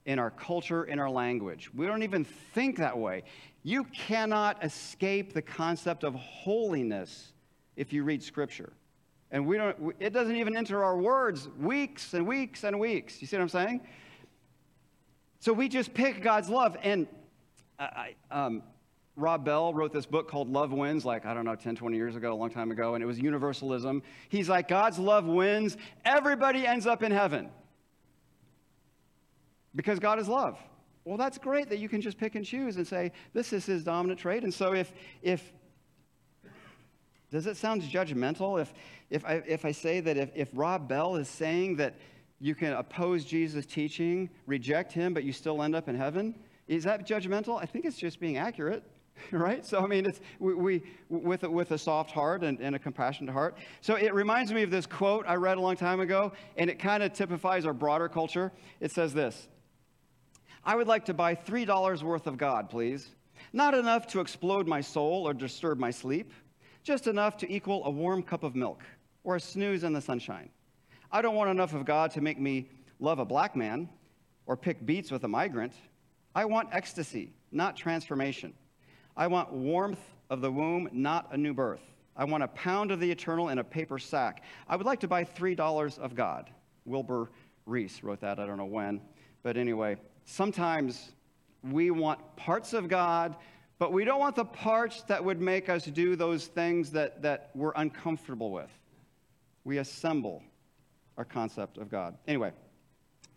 in 0.06 0.20
our 0.20 0.32
culture, 0.32 0.84
in 0.84 1.00
our 1.00 1.10
language. 1.10 1.74
We 1.74 1.86
don't 1.86 2.04
even 2.04 2.26
think 2.26 2.78
that 2.78 2.98
way. 2.98 3.24
You 3.64 3.86
cannot 3.86 4.64
escape 4.64 5.34
the 5.34 5.42
concept 5.42 6.04
of 6.04 6.14
holiness 6.16 7.32
if 7.78 7.94
you 7.94 8.04
read 8.04 8.22
Scripture. 8.22 8.74
And 9.32 9.48
we 9.48 9.58
don't, 9.58 9.96
it 10.00 10.12
doesn't 10.12 10.36
even 10.36 10.58
enter 10.58 10.84
our 10.84 10.98
words 10.98 11.48
weeks 11.58 12.14
and 12.14 12.28
weeks 12.28 12.66
and 12.66 12.80
weeks. 12.80 13.22
You 13.22 13.28
see 13.28 13.38
what 13.38 13.44
I'm 13.44 13.50
saying? 13.50 13.82
So 15.40 15.54
we 15.54 15.70
just 15.70 15.94
pick 15.94 16.22
God's 16.22 16.50
love. 16.50 16.76
And 16.84 17.08
I, 17.80 18.16
um, 18.30 18.62
Rob 19.16 19.46
Bell 19.46 19.74
wrote 19.74 19.94
this 19.94 20.06
book 20.06 20.28
called 20.28 20.50
Love 20.50 20.72
Wins, 20.72 21.06
like, 21.06 21.26
I 21.26 21.34
don't 21.34 21.46
know, 21.46 21.56
10, 21.56 21.76
20 21.76 21.96
years 21.96 22.16
ago, 22.16 22.34
a 22.34 22.36
long 22.36 22.50
time 22.50 22.72
ago, 22.72 22.96
and 22.96 23.04
it 23.04 23.06
was 23.06 23.20
universalism. 23.20 24.02
He's 24.30 24.50
like, 24.50 24.68
God's 24.68 24.98
love 24.98 25.26
wins. 25.26 25.78
Everybody 26.04 26.66
ends 26.66 26.88
up 26.88 27.04
in 27.04 27.12
heaven 27.12 27.50
because 29.76 30.00
God 30.00 30.20
is 30.20 30.28
love. 30.28 30.58
Well, 31.06 31.18
that's 31.18 31.38
great 31.38 31.70
that 31.70 31.80
you 31.80 31.90
can 31.90 32.02
just 32.02 32.18
pick 32.18 32.36
and 32.36 32.46
choose 32.46 32.78
and 32.78 32.88
say, 32.88 33.12
this 33.34 33.54
is 33.54 33.66
his 33.66 33.84
dominant 33.84 34.20
trait. 34.20 34.44
And 34.44 34.54
so 34.54 34.74
if, 34.74 34.92
if 35.22 35.54
does 37.30 37.46
it 37.46 37.58
sound 37.58 37.82
judgmental 37.82 38.62
if, 38.62 38.74
if, 39.10 39.26
I, 39.26 39.44
if 39.46 39.66
I 39.66 39.72
say 39.72 40.00
that 40.00 40.18
if, 40.18 40.30
if 40.36 40.50
Rob 40.54 40.88
Bell 40.88 41.16
is 41.18 41.28
saying 41.28 41.76
that 41.78 41.96
you 42.40 42.56
can 42.56 42.74
oppose 42.74 43.26
Jesus' 43.26 43.66
teaching, 43.66 44.30
reject 44.48 44.92
him, 44.92 45.14
but 45.14 45.24
you 45.24 45.34
still 45.34 45.62
end 45.62 45.76
up 45.76 45.90
in 45.90 45.96
heaven? 45.96 46.36
Is 46.68 46.84
that 46.86 47.08
judgmental? 47.08 47.62
I 47.62 47.66
think 47.66 47.86
it's 47.86 47.98
just 47.98 48.20
being 48.20 48.38
accurate, 48.38 48.84
right? 49.32 49.66
So, 49.66 49.84
I 49.84 49.88
mean, 49.88 50.06
it's, 50.06 50.20
we, 50.40 50.54
we 50.54 50.84
with, 51.10 51.44
a, 51.44 51.50
with 51.50 51.72
a 51.72 51.78
soft 51.78 52.12
heart 52.12 52.44
and, 52.44 52.60
and 52.60 52.76
a 52.76 52.80
compassionate 52.80 53.34
heart. 53.34 53.58
So, 53.82 53.96
it 53.96 54.14
reminds 54.14 54.52
me 54.52 54.64
of 54.64 54.72
this 54.72 54.86
quote 54.86 55.26
I 55.28 55.36
read 55.36 55.58
a 55.58 55.62
long 55.62 55.76
time 55.76 56.00
ago, 56.00 56.34
and 56.58 56.70
it 56.70 56.80
kind 56.80 57.04
of 57.04 57.14
typifies 57.14 57.66
our 57.66 57.74
broader 57.74 58.10
culture. 58.10 58.52
It 58.80 58.92
says 58.92 59.14
this 59.14 59.48
I 60.64 60.76
would 60.76 60.88
like 60.88 61.06
to 61.06 61.14
buy 61.14 61.36
$3 61.36 62.04
worth 62.04 62.28
of 62.28 62.38
God, 62.38 62.70
please. 62.70 63.10
Not 63.52 63.74
enough 63.74 64.08
to 64.08 64.20
explode 64.20 64.68
my 64.68 64.82
soul 64.82 65.28
or 65.28 65.34
disturb 65.34 65.78
my 65.78 65.92
sleep, 65.92 66.32
just 66.84 67.08
enough 67.08 67.38
to 67.38 67.52
equal 67.52 67.86
a 67.86 67.90
warm 67.90 68.24
cup 68.24 68.44
of 68.44 68.56
milk 68.56 68.82
or 69.24 69.36
a 69.36 69.40
snooze 69.40 69.84
in 69.84 69.94
the 69.94 70.02
sunshine. 70.02 70.50
I 71.12 71.22
don't 71.22 71.36
want 71.36 71.50
enough 71.50 71.74
of 71.74 71.86
God 71.86 72.12
to 72.12 72.22
make 72.22 72.40
me 72.40 72.70
love 73.00 73.20
a 73.20 73.26
black 73.26 73.56
man 73.56 73.90
or 74.46 74.58
pick 74.58 74.86
beets 74.86 75.12
with 75.12 75.24
a 75.24 75.28
migrant. 75.28 75.74
I 76.34 76.46
want 76.46 76.70
ecstasy, 76.72 77.34
not 77.52 77.76
transformation. 77.76 78.54
I 79.16 79.28
want 79.28 79.52
warmth 79.52 80.00
of 80.30 80.42
the 80.42 80.52
womb, 80.52 80.90
not 80.92 81.28
a 81.32 81.38
new 81.38 81.54
birth. 81.54 81.82
I 82.16 82.26
want 82.26 82.44
a 82.44 82.48
pound 82.50 82.92
of 82.92 83.00
the 83.00 83.10
eternal 83.10 83.50
in 83.50 83.60
a 83.60 83.64
paper 83.64 83.98
sack. 83.98 84.44
I 84.68 84.76
would 84.76 84.86
like 84.86 85.00
to 85.02 85.08
buy 85.08 85.24
$3 85.24 86.00
of 86.00 86.16
God. 86.16 86.50
Wilbur 86.86 87.30
Rees 87.66 88.04
wrote 88.04 88.22
that, 88.22 88.40
I 88.40 88.46
don't 88.46 88.58
know 88.58 88.66
when. 88.66 89.02
But 89.42 89.58
anyway, 89.58 89.98
sometimes 90.26 91.12
we 91.64 91.92
want 91.92 92.36
parts 92.36 92.74
of 92.74 92.88
God, 92.88 93.36
but 93.80 93.92
we 93.92 94.06
don't 94.06 94.20
want 94.20 94.36
the 94.36 94.46
parts 94.46 95.02
that 95.04 95.24
would 95.24 95.42
make 95.42 95.70
us 95.70 95.86
do 95.86 96.16
those 96.16 96.48
things 96.48 96.92
that, 96.92 97.22
that 97.22 97.52
we're 97.56 97.74
uncomfortable 97.76 98.52
with. 98.52 98.70
We 99.64 99.78
assemble 99.78 100.44
our 101.18 101.26
concept 101.26 101.78
of 101.78 101.90
God. 101.90 102.18
Anyway, 102.28 102.52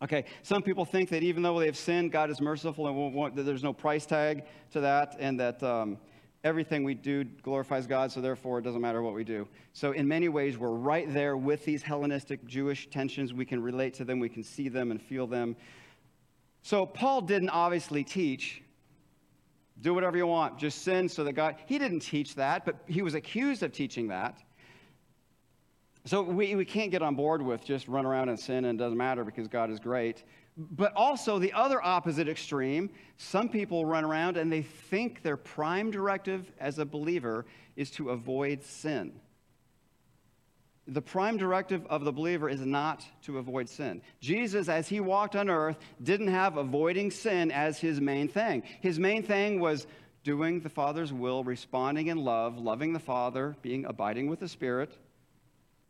okay, 0.02 0.24
some 0.42 0.62
people 0.62 0.84
think 0.84 1.08
that 1.10 1.22
even 1.22 1.42
though 1.42 1.58
they 1.58 1.66
have 1.66 1.76
sinned, 1.76 2.12
God 2.12 2.30
is 2.30 2.40
merciful 2.40 2.86
and 2.86 3.14
want, 3.14 3.36
that 3.36 3.42
there's 3.42 3.62
no 3.62 3.72
price 3.72 4.06
tag 4.06 4.44
to 4.72 4.80
that, 4.80 5.16
and 5.18 5.38
that 5.40 5.62
um, 5.62 5.98
everything 6.44 6.84
we 6.84 6.94
do 6.94 7.24
glorifies 7.24 7.86
God, 7.86 8.12
so 8.12 8.20
therefore 8.20 8.58
it 8.58 8.62
doesn't 8.62 8.80
matter 8.80 9.02
what 9.02 9.14
we 9.14 9.24
do. 9.24 9.48
So, 9.72 9.92
in 9.92 10.06
many 10.06 10.28
ways, 10.28 10.58
we're 10.58 10.70
right 10.70 11.12
there 11.12 11.36
with 11.36 11.64
these 11.64 11.82
Hellenistic 11.82 12.44
Jewish 12.46 12.88
tensions. 12.90 13.32
We 13.32 13.44
can 13.44 13.62
relate 13.62 13.94
to 13.94 14.04
them, 14.04 14.20
we 14.20 14.28
can 14.28 14.42
see 14.42 14.68
them 14.68 14.90
and 14.90 15.00
feel 15.00 15.26
them. 15.26 15.56
So 16.66 16.84
Paul 16.84 17.20
didn't 17.20 17.50
obviously 17.50 18.02
teach 18.02 18.60
do 19.82 19.94
whatever 19.94 20.16
you 20.16 20.26
want, 20.26 20.58
just 20.58 20.82
sin 20.82 21.08
so 21.08 21.22
that 21.22 21.34
God, 21.34 21.54
he 21.66 21.78
didn't 21.78 22.00
teach 22.00 22.34
that, 22.34 22.64
but 22.64 22.76
he 22.86 23.02
was 23.02 23.14
accused 23.14 23.62
of 23.62 23.70
teaching 23.70 24.08
that. 24.08 24.42
So 26.06 26.22
we, 26.22 26.54
we 26.54 26.64
can't 26.64 26.90
get 26.92 27.02
on 27.02 27.16
board 27.16 27.42
with 27.42 27.64
just 27.64 27.88
run 27.88 28.06
around 28.06 28.28
and 28.28 28.38
sin 28.38 28.64
and 28.64 28.78
it 28.78 28.82
doesn't 28.82 28.96
matter 28.96 29.24
because 29.24 29.48
God 29.48 29.70
is 29.70 29.80
great. 29.80 30.22
But 30.56 30.92
also 30.94 31.38
the 31.38 31.52
other 31.52 31.82
opposite 31.84 32.28
extreme, 32.28 32.90
some 33.16 33.48
people 33.48 33.84
run 33.84 34.04
around 34.04 34.36
and 34.36 34.50
they 34.50 34.62
think 34.62 35.22
their 35.22 35.36
prime 35.36 35.90
directive 35.90 36.50
as 36.60 36.78
a 36.78 36.84
believer 36.84 37.44
is 37.74 37.90
to 37.92 38.10
avoid 38.10 38.62
sin. 38.62 39.20
the 40.88 41.02
prime 41.02 41.36
directive 41.36 41.84
of 41.86 42.04
the 42.04 42.12
believer 42.12 42.48
is 42.48 42.60
not 42.60 43.04
to 43.22 43.38
avoid 43.38 43.68
sin. 43.68 44.00
Jesus, 44.20 44.68
as 44.68 44.88
he 44.88 45.00
walked 45.00 45.34
on 45.34 45.50
earth, 45.50 45.78
didn't 46.02 46.28
have 46.28 46.56
avoiding 46.56 47.10
sin 47.10 47.50
as 47.50 47.80
his 47.80 48.00
main 48.00 48.28
thing. 48.28 48.62
His 48.80 48.98
main 48.98 49.22
thing 49.22 49.58
was 49.58 49.86
doing 50.22 50.60
the 50.60 50.68
Father's 50.68 51.12
will, 51.12 51.42
responding 51.42 52.06
in 52.06 52.18
love, 52.18 52.58
loving 52.58 52.92
the 52.92 53.00
Father, 53.00 53.56
being 53.62 53.84
abiding 53.84 54.28
with 54.28 54.40
the 54.40 54.48
Spirit. 54.48 54.96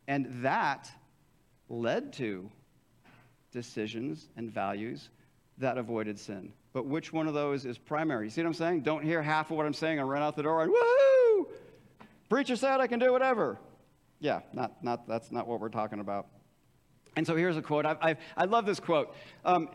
And 0.09 0.43
that 0.43 0.91
led 1.69 2.13
to 2.15 2.51
decisions 3.53 4.29
and 4.37 4.51
values 4.51 5.09
that 5.59 5.79
avoided 5.79 6.19
sin. 6.19 6.53
But 6.73 6.87
which 6.87 7.13
one 7.13 7.27
of 7.27 7.35
those 7.35 7.65
is 7.65 7.79
primary? 7.79 8.27
You 8.27 8.31
see 8.31 8.43
what 8.43 8.49
I'm 8.49 8.55
saying? 8.55 8.81
Don't 8.83 9.03
hear 9.03 9.23
half 9.23 9.51
of 9.51 9.57
what 9.57 9.67
I'm 9.67 9.73
saying 9.73 9.99
and 9.99 10.09
run 10.09 10.23
out 10.23 10.37
the 10.37 10.43
door 10.43 10.63
and 10.63 10.73
woohoo! 10.73 11.47
Preacher 12.29 12.57
said 12.57 12.81
I 12.81 12.87
can 12.87 12.99
do 12.99 13.13
whatever. 13.13 13.59
Yeah, 14.21 14.41
not, 14.53 14.83
not, 14.83 15.09
that's 15.09 15.33
not 15.33 15.47
what 15.47 15.61
we're 15.61 15.69
talking 15.69 16.01
about. 16.01 16.27
And 17.17 17.27
so 17.27 17.35
here's 17.35 17.57
a 17.57 17.63
quote. 17.63 17.87
I, 17.87 17.97
I, 18.03 18.17
I 18.37 18.45
love 18.45 18.67
this 18.67 18.81
quote. 18.81 19.15
Um, 19.45 19.71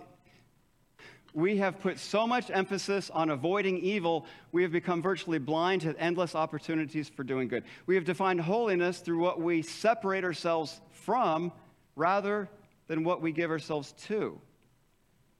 we 1.34 1.58
have 1.58 1.80
put 1.80 2.00
so 2.00 2.28
much 2.28 2.50
emphasis 2.52 3.10
on 3.10 3.30
avoiding 3.30 3.78
evil, 3.78 4.26
we 4.52 4.64
have 4.64 4.72
become 4.72 5.02
virtually 5.02 5.40
blind 5.40 5.82
to 5.82 5.98
endless 6.00 6.36
opportunities 6.36 7.10
for 7.10 7.24
doing 7.24 7.48
good. 7.48 7.64
We 7.86 7.96
have 7.96 8.04
defined 8.04 8.42
holiness 8.42 9.00
through 9.00 9.20
what 9.20 9.40
we 9.40 9.62
separate 9.62 10.24
ourselves 10.24 10.82
from 10.92 11.52
rather 11.96 12.50
than 12.88 13.04
what 13.04 13.22
we 13.22 13.32
give 13.32 13.50
ourselves 13.50 13.94
to. 14.08 14.40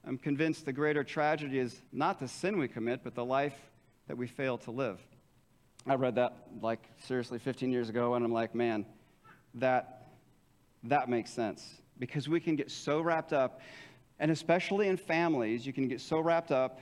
I'm 0.04 0.18
convinced 0.18 0.64
the 0.64 0.72
greater 0.72 1.04
tragedy 1.04 1.58
is 1.58 1.80
not 1.92 2.18
the 2.18 2.28
sin 2.28 2.58
we 2.58 2.68
commit, 2.68 3.04
but 3.04 3.14
the 3.14 3.24
life 3.24 3.54
that 4.08 4.16
we 4.16 4.26
fail 4.26 4.58
to 4.58 4.70
live. 4.70 4.98
I 5.86 5.94
read 5.94 6.14
that 6.16 6.36
like 6.60 6.82
seriously 7.06 7.38
15 7.38 7.70
years 7.70 7.88
ago, 7.88 8.14
and 8.14 8.24
I'm 8.24 8.32
like, 8.32 8.54
man, 8.54 8.86
that, 9.54 10.08
that 10.84 11.08
makes 11.08 11.30
sense. 11.30 11.66
Because 11.98 12.28
we 12.28 12.40
can 12.40 12.56
get 12.56 12.70
so 12.70 13.00
wrapped 13.00 13.32
up, 13.32 13.60
and 14.18 14.30
especially 14.30 14.88
in 14.88 14.96
families, 14.96 15.66
you 15.66 15.72
can 15.72 15.88
get 15.88 16.00
so 16.00 16.20
wrapped 16.20 16.52
up 16.52 16.80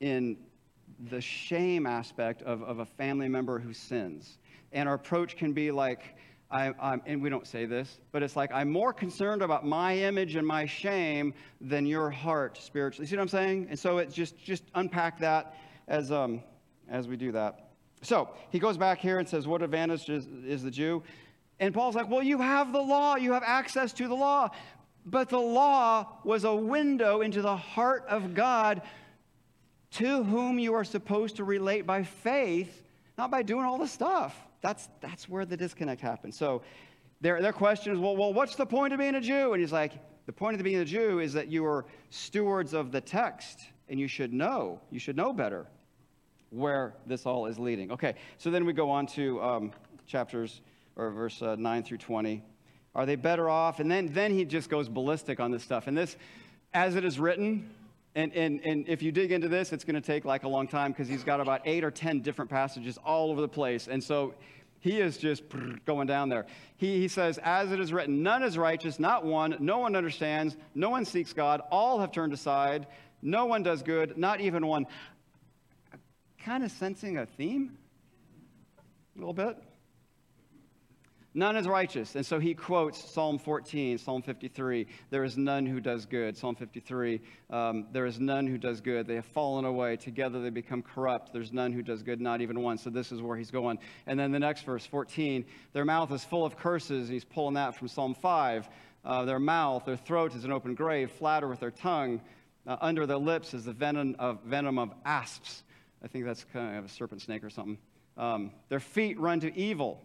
in 0.00 0.36
the 1.10 1.20
shame 1.20 1.86
aspect 1.86 2.42
of, 2.42 2.62
of 2.62 2.78
a 2.78 2.86
family 2.86 3.28
member 3.28 3.58
who 3.58 3.72
sins. 3.72 4.38
And 4.72 4.88
our 4.88 4.94
approach 4.94 5.36
can 5.36 5.52
be 5.52 5.70
like, 5.70 6.16
I, 6.50 6.72
I'm, 6.80 7.02
and 7.06 7.20
we 7.20 7.28
don't 7.28 7.46
say 7.46 7.66
this, 7.66 7.98
but 8.12 8.22
it's 8.22 8.36
like, 8.36 8.52
I'm 8.52 8.70
more 8.70 8.92
concerned 8.92 9.42
about 9.42 9.66
my 9.66 9.96
image 9.96 10.36
and 10.36 10.46
my 10.46 10.64
shame 10.64 11.34
than 11.60 11.86
your 11.86 12.08
heart 12.08 12.56
spiritually. 12.58 13.06
See 13.06 13.16
what 13.16 13.22
I'm 13.22 13.28
saying? 13.28 13.66
And 13.68 13.78
so 13.78 13.98
it 13.98 14.12
just, 14.12 14.38
just 14.38 14.62
unpack 14.74 15.18
that 15.20 15.56
as, 15.88 16.12
um, 16.12 16.42
as 16.88 17.08
we 17.08 17.16
do 17.16 17.32
that. 17.32 17.70
So 18.02 18.30
he 18.50 18.58
goes 18.60 18.76
back 18.76 18.98
here 18.98 19.18
and 19.18 19.28
says, 19.28 19.48
What 19.48 19.62
advantage 19.62 20.08
is, 20.08 20.28
is 20.46 20.62
the 20.62 20.70
Jew? 20.70 21.02
And 21.58 21.74
Paul's 21.74 21.96
like, 21.96 22.08
Well, 22.08 22.22
you 22.22 22.38
have 22.38 22.72
the 22.72 22.80
law, 22.80 23.16
you 23.16 23.32
have 23.32 23.42
access 23.44 23.92
to 23.94 24.06
the 24.06 24.14
law. 24.14 24.50
But 25.06 25.28
the 25.28 25.38
law 25.38 26.18
was 26.24 26.42
a 26.42 26.54
window 26.54 27.20
into 27.20 27.40
the 27.40 27.56
heart 27.56 28.04
of 28.08 28.34
God 28.34 28.82
to 29.92 30.24
whom 30.24 30.58
you 30.58 30.74
are 30.74 30.84
supposed 30.84 31.36
to 31.36 31.44
relate 31.44 31.86
by 31.86 32.02
faith, 32.02 32.82
not 33.16 33.30
by 33.30 33.42
doing 33.42 33.64
all 33.64 33.78
the 33.78 33.86
stuff. 33.86 34.36
That's, 34.60 34.88
that's 35.00 35.28
where 35.28 35.44
the 35.44 35.56
disconnect 35.56 36.00
happens. 36.00 36.36
So 36.36 36.62
their, 37.20 37.40
their 37.40 37.52
question 37.52 37.92
is, 37.92 38.00
well, 38.00 38.16
well, 38.16 38.34
what's 38.34 38.56
the 38.56 38.66
point 38.66 38.92
of 38.92 38.98
being 38.98 39.14
a 39.14 39.20
Jew? 39.20 39.52
And 39.52 39.60
he's 39.60 39.72
like, 39.72 39.92
the 40.26 40.32
point 40.32 40.56
of 40.56 40.64
being 40.64 40.78
a 40.78 40.84
Jew 40.84 41.20
is 41.20 41.32
that 41.34 41.46
you 41.46 41.64
are 41.64 41.86
stewards 42.10 42.74
of 42.74 42.90
the 42.90 43.00
text, 43.00 43.60
and 43.88 44.00
you 44.00 44.08
should 44.08 44.32
know. 44.32 44.80
You 44.90 44.98
should 44.98 45.16
know 45.16 45.32
better 45.32 45.68
where 46.50 46.94
this 47.06 47.26
all 47.26 47.46
is 47.46 47.60
leading. 47.60 47.92
Okay, 47.92 48.14
so 48.38 48.50
then 48.50 48.64
we 48.64 48.72
go 48.72 48.90
on 48.90 49.06
to 49.06 49.40
um, 49.40 49.72
chapters 50.06 50.62
or 50.96 51.10
verse 51.10 51.40
uh, 51.42 51.54
9 51.56 51.84
through 51.84 51.98
20. 51.98 52.42
Are 52.96 53.06
they 53.06 53.14
better 53.14 53.48
off? 53.48 53.78
And 53.78 53.88
then, 53.88 54.12
then 54.12 54.32
he 54.32 54.44
just 54.44 54.68
goes 54.68 54.88
ballistic 54.88 55.38
on 55.38 55.52
this 55.52 55.62
stuff. 55.62 55.86
And 55.86 55.96
this, 55.96 56.16
as 56.74 56.96
it 56.96 57.04
is 57.04 57.20
written, 57.20 57.70
and, 58.16 58.32
and, 58.32 58.60
and 58.64 58.88
if 58.88 59.02
you 59.02 59.12
dig 59.12 59.30
into 59.30 59.46
this, 59.46 59.72
it's 59.72 59.84
going 59.84 59.94
to 59.94 60.00
take 60.00 60.24
like 60.24 60.42
a 60.42 60.48
long 60.48 60.66
time 60.66 60.90
because 60.90 61.06
he's 61.06 61.22
got 61.22 61.40
about 61.40 61.60
eight 61.64 61.84
or 61.84 61.90
10 61.92 62.20
different 62.20 62.50
passages 62.50 62.98
all 63.04 63.30
over 63.30 63.40
the 63.40 63.48
place. 63.48 63.86
And 63.86 64.02
so 64.02 64.34
he 64.80 64.98
is 64.98 65.18
just 65.18 65.44
going 65.84 66.08
down 66.08 66.28
there. 66.28 66.46
He, 66.76 66.98
he 66.98 67.06
says, 67.06 67.38
As 67.44 67.70
it 67.70 67.78
is 67.78 67.92
written, 67.92 68.22
none 68.22 68.42
is 68.42 68.58
righteous, 68.58 68.98
not 68.98 69.24
one. 69.24 69.56
No 69.60 69.78
one 69.78 69.94
understands. 69.94 70.56
No 70.74 70.90
one 70.90 71.04
seeks 71.04 71.32
God. 71.32 71.60
All 71.70 72.00
have 72.00 72.10
turned 72.10 72.32
aside. 72.32 72.88
No 73.22 73.46
one 73.46 73.62
does 73.62 73.82
good, 73.82 74.16
not 74.16 74.40
even 74.40 74.66
one 74.66 74.86
kind 76.46 76.62
of 76.62 76.70
sensing 76.70 77.18
a 77.18 77.26
theme? 77.26 77.76
A 79.16 79.18
little 79.18 79.34
bit? 79.34 79.58
None 81.36 81.56
is 81.56 81.68
righteous. 81.68 82.14
And 82.16 82.24
so 82.24 82.38
he 82.38 82.54
quotes 82.54 82.98
Psalm 83.10 83.38
14, 83.38 83.98
Psalm 83.98 84.22
53. 84.22 84.86
There 85.10 85.22
is 85.22 85.36
none 85.36 85.66
who 85.66 85.80
does 85.80 86.06
good. 86.06 86.34
Psalm 86.34 86.54
53. 86.54 87.20
Um, 87.50 87.88
there 87.92 88.06
is 88.06 88.18
none 88.18 88.46
who 88.46 88.56
does 88.56 88.80
good. 88.80 89.06
They 89.06 89.16
have 89.16 89.26
fallen 89.26 89.66
away. 89.66 89.96
Together 89.96 90.40
they 90.40 90.48
become 90.48 90.82
corrupt. 90.82 91.34
There's 91.34 91.52
none 91.52 91.72
who 91.72 91.82
does 91.82 92.02
good, 92.02 92.22
not 92.22 92.40
even 92.40 92.62
one. 92.62 92.78
So 92.78 92.88
this 92.88 93.12
is 93.12 93.20
where 93.20 93.36
he's 93.36 93.50
going. 93.50 93.78
And 94.06 94.18
then 94.18 94.32
the 94.32 94.38
next 94.38 94.62
verse, 94.62 94.86
14. 94.86 95.44
Their 95.74 95.84
mouth 95.84 96.10
is 96.10 96.24
full 96.24 96.46
of 96.46 96.56
curses. 96.56 97.06
He's 97.06 97.26
pulling 97.26 97.52
that 97.56 97.74
from 97.74 97.88
Psalm 97.88 98.14
5. 98.14 98.70
Uh, 99.04 99.26
their 99.26 99.38
mouth, 99.38 99.84
their 99.84 99.98
throat 99.98 100.34
is 100.34 100.46
an 100.46 100.52
open 100.52 100.74
grave. 100.74 101.10
Flatter 101.10 101.48
with 101.48 101.60
their 101.60 101.70
tongue. 101.70 102.22
Uh, 102.66 102.78
under 102.80 103.04
their 103.04 103.18
lips 103.18 103.52
is 103.52 103.66
the 103.66 103.74
venom 103.74 104.16
of, 104.18 104.42
venom 104.44 104.78
of 104.78 104.94
asps. 105.04 105.64
I 106.02 106.08
think 106.08 106.24
that's 106.24 106.44
kind 106.44 106.78
of 106.78 106.86
a 106.86 106.88
serpent 106.88 107.20
snake 107.20 107.44
or 107.44 107.50
something. 107.50 107.76
Um, 108.16 108.52
their 108.70 108.80
feet 108.80 109.20
run 109.20 109.40
to 109.40 109.54
evil, 109.54 110.02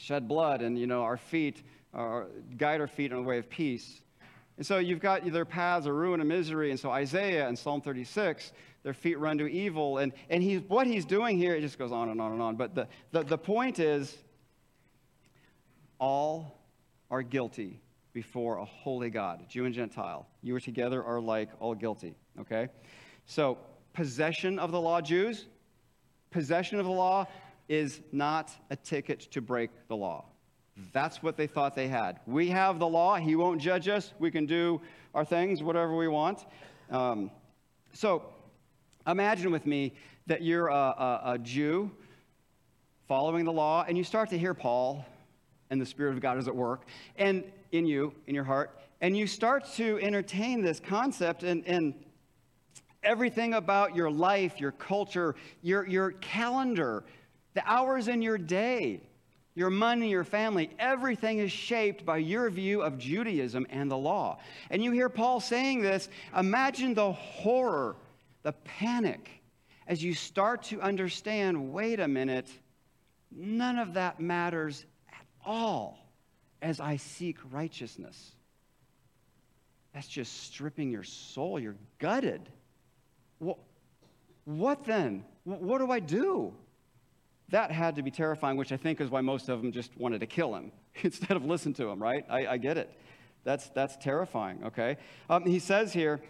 shed 0.00 0.26
blood, 0.26 0.62
and 0.62 0.78
you 0.78 0.86
know 0.86 1.02
our 1.02 1.16
feet 1.16 1.62
guide 1.92 2.80
our 2.80 2.86
feet 2.86 3.12
on 3.12 3.22
the 3.22 3.28
way 3.28 3.38
of 3.38 3.48
peace. 3.48 4.02
And 4.56 4.66
so 4.66 4.78
you've 4.78 5.00
got 5.00 5.24
their 5.32 5.44
paths 5.44 5.86
of 5.86 5.94
ruin 5.94 6.20
and 6.20 6.28
misery. 6.28 6.70
And 6.70 6.78
so 6.78 6.90
Isaiah 6.90 7.48
and 7.48 7.58
Psalm 7.58 7.80
36, 7.80 8.52
their 8.82 8.92
feet 8.92 9.18
run 9.18 9.38
to 9.38 9.46
evil. 9.46 9.98
And, 9.98 10.12
and 10.28 10.42
he's, 10.42 10.60
what 10.68 10.86
he's 10.86 11.04
doing 11.04 11.38
here, 11.38 11.54
it 11.54 11.62
just 11.62 11.78
goes 11.78 11.92
on 11.92 12.10
and 12.10 12.20
on 12.20 12.32
and 12.32 12.42
on. 12.42 12.56
But 12.56 12.74
the, 12.74 12.86
the, 13.10 13.22
the 13.22 13.38
point 13.38 13.78
is, 13.78 14.16
all 15.98 16.58
are 17.10 17.22
guilty 17.22 17.80
before 18.12 18.58
a 18.58 18.64
holy 18.64 19.10
God, 19.10 19.48
Jew 19.48 19.64
and 19.64 19.74
Gentile. 19.74 20.26
You 20.42 20.54
are 20.56 20.60
together 20.60 21.02
are 21.02 21.20
like 21.20 21.48
all 21.58 21.74
guilty. 21.74 22.14
Okay? 22.40 22.68
So 23.26 23.58
possession 23.92 24.58
of 24.58 24.72
the 24.72 24.80
law, 24.80 25.00
Jews, 25.00 25.46
possession 26.30 26.78
of 26.78 26.86
the 26.86 26.92
law 26.92 27.26
is 27.70 28.00
not 28.10 28.50
a 28.70 28.76
ticket 28.76 29.20
to 29.20 29.40
break 29.40 29.70
the 29.86 29.96
law. 29.96 30.24
That's 30.92 31.22
what 31.22 31.36
they 31.36 31.46
thought 31.46 31.76
they 31.76 31.86
had. 31.86 32.18
We 32.26 32.48
have 32.48 32.80
the 32.80 32.86
law. 32.88 33.14
He 33.14 33.36
won't 33.36 33.60
judge 33.60 33.86
us. 33.86 34.12
We 34.18 34.32
can 34.32 34.44
do 34.44 34.80
our 35.14 35.24
things, 35.24 35.62
whatever 35.62 35.96
we 35.96 36.08
want. 36.08 36.46
Um, 36.90 37.30
so 37.92 38.24
imagine 39.06 39.52
with 39.52 39.66
me 39.66 39.94
that 40.26 40.42
you're 40.42 40.66
a, 40.66 40.74
a, 40.74 41.20
a 41.26 41.38
Jew 41.38 41.92
following 43.06 43.44
the 43.44 43.52
law, 43.52 43.84
and 43.86 43.96
you 43.96 44.02
start 44.02 44.30
to 44.30 44.38
hear 44.38 44.52
Paul, 44.52 45.04
and 45.70 45.80
the 45.80 45.86
Spirit 45.86 46.14
of 46.14 46.20
God 46.20 46.38
is 46.38 46.48
at 46.48 46.56
work, 46.56 46.86
and 47.16 47.44
in 47.70 47.86
you, 47.86 48.12
in 48.26 48.34
your 48.34 48.44
heart, 48.44 48.76
and 49.00 49.16
you 49.16 49.28
start 49.28 49.64
to 49.74 50.00
entertain 50.02 50.60
this 50.60 50.80
concept, 50.80 51.44
and, 51.44 51.64
and 51.66 51.94
Everything 53.02 53.54
about 53.54 53.96
your 53.96 54.10
life, 54.10 54.60
your 54.60 54.72
culture, 54.72 55.34
your, 55.62 55.88
your 55.88 56.12
calendar, 56.12 57.04
the 57.54 57.62
hours 57.68 58.08
in 58.08 58.22
your 58.22 58.38
day, 58.38 59.02
your 59.54 59.70
money, 59.70 60.10
your 60.10 60.24
family, 60.24 60.70
everything 60.78 61.38
is 61.38 61.50
shaped 61.50 62.04
by 62.06 62.18
your 62.18 62.48
view 62.50 62.82
of 62.82 62.98
Judaism 62.98 63.66
and 63.70 63.90
the 63.90 63.96
law. 63.96 64.38
And 64.70 64.82
you 64.82 64.92
hear 64.92 65.08
Paul 65.08 65.40
saying 65.40 65.82
this. 65.82 66.08
Imagine 66.36 66.94
the 66.94 67.12
horror, 67.12 67.96
the 68.42 68.52
panic, 68.52 69.28
as 69.86 70.02
you 70.02 70.14
start 70.14 70.62
to 70.64 70.80
understand 70.80 71.72
wait 71.72 71.98
a 71.98 72.06
minute, 72.06 72.48
none 73.32 73.78
of 73.78 73.94
that 73.94 74.20
matters 74.20 74.84
at 75.08 75.26
all 75.44 75.98
as 76.62 76.78
I 76.78 76.96
seek 76.96 77.36
righteousness. 77.50 78.32
That's 79.92 80.06
just 80.06 80.44
stripping 80.44 80.90
your 80.90 81.02
soul. 81.02 81.58
You're 81.58 81.76
gutted. 81.98 82.48
Well, 83.40 83.58
what 84.44 84.84
then? 84.84 85.24
What 85.44 85.78
do 85.78 85.90
I 85.90 85.98
do? 85.98 86.54
That 87.50 87.72
had 87.72 87.96
to 87.96 88.02
be 88.02 88.10
terrifying, 88.10 88.56
which 88.56 88.72
I 88.72 88.76
think 88.76 89.00
is 89.00 89.10
why 89.10 89.20
most 89.20 89.48
of 89.48 89.60
them 89.60 89.72
just 89.72 89.96
wanted 89.96 90.20
to 90.20 90.26
kill 90.26 90.54
him 90.54 90.72
instead 91.02 91.36
of 91.36 91.44
listen 91.44 91.72
to 91.74 91.88
him, 91.88 92.00
right? 92.00 92.24
I, 92.28 92.46
I 92.46 92.56
get 92.56 92.78
it. 92.78 92.90
That's, 93.44 93.68
that's 93.70 93.96
terrifying, 93.96 94.60
okay? 94.66 94.98
Um, 95.28 95.44
he 95.44 95.58
says 95.58 95.92
here, 95.92 96.20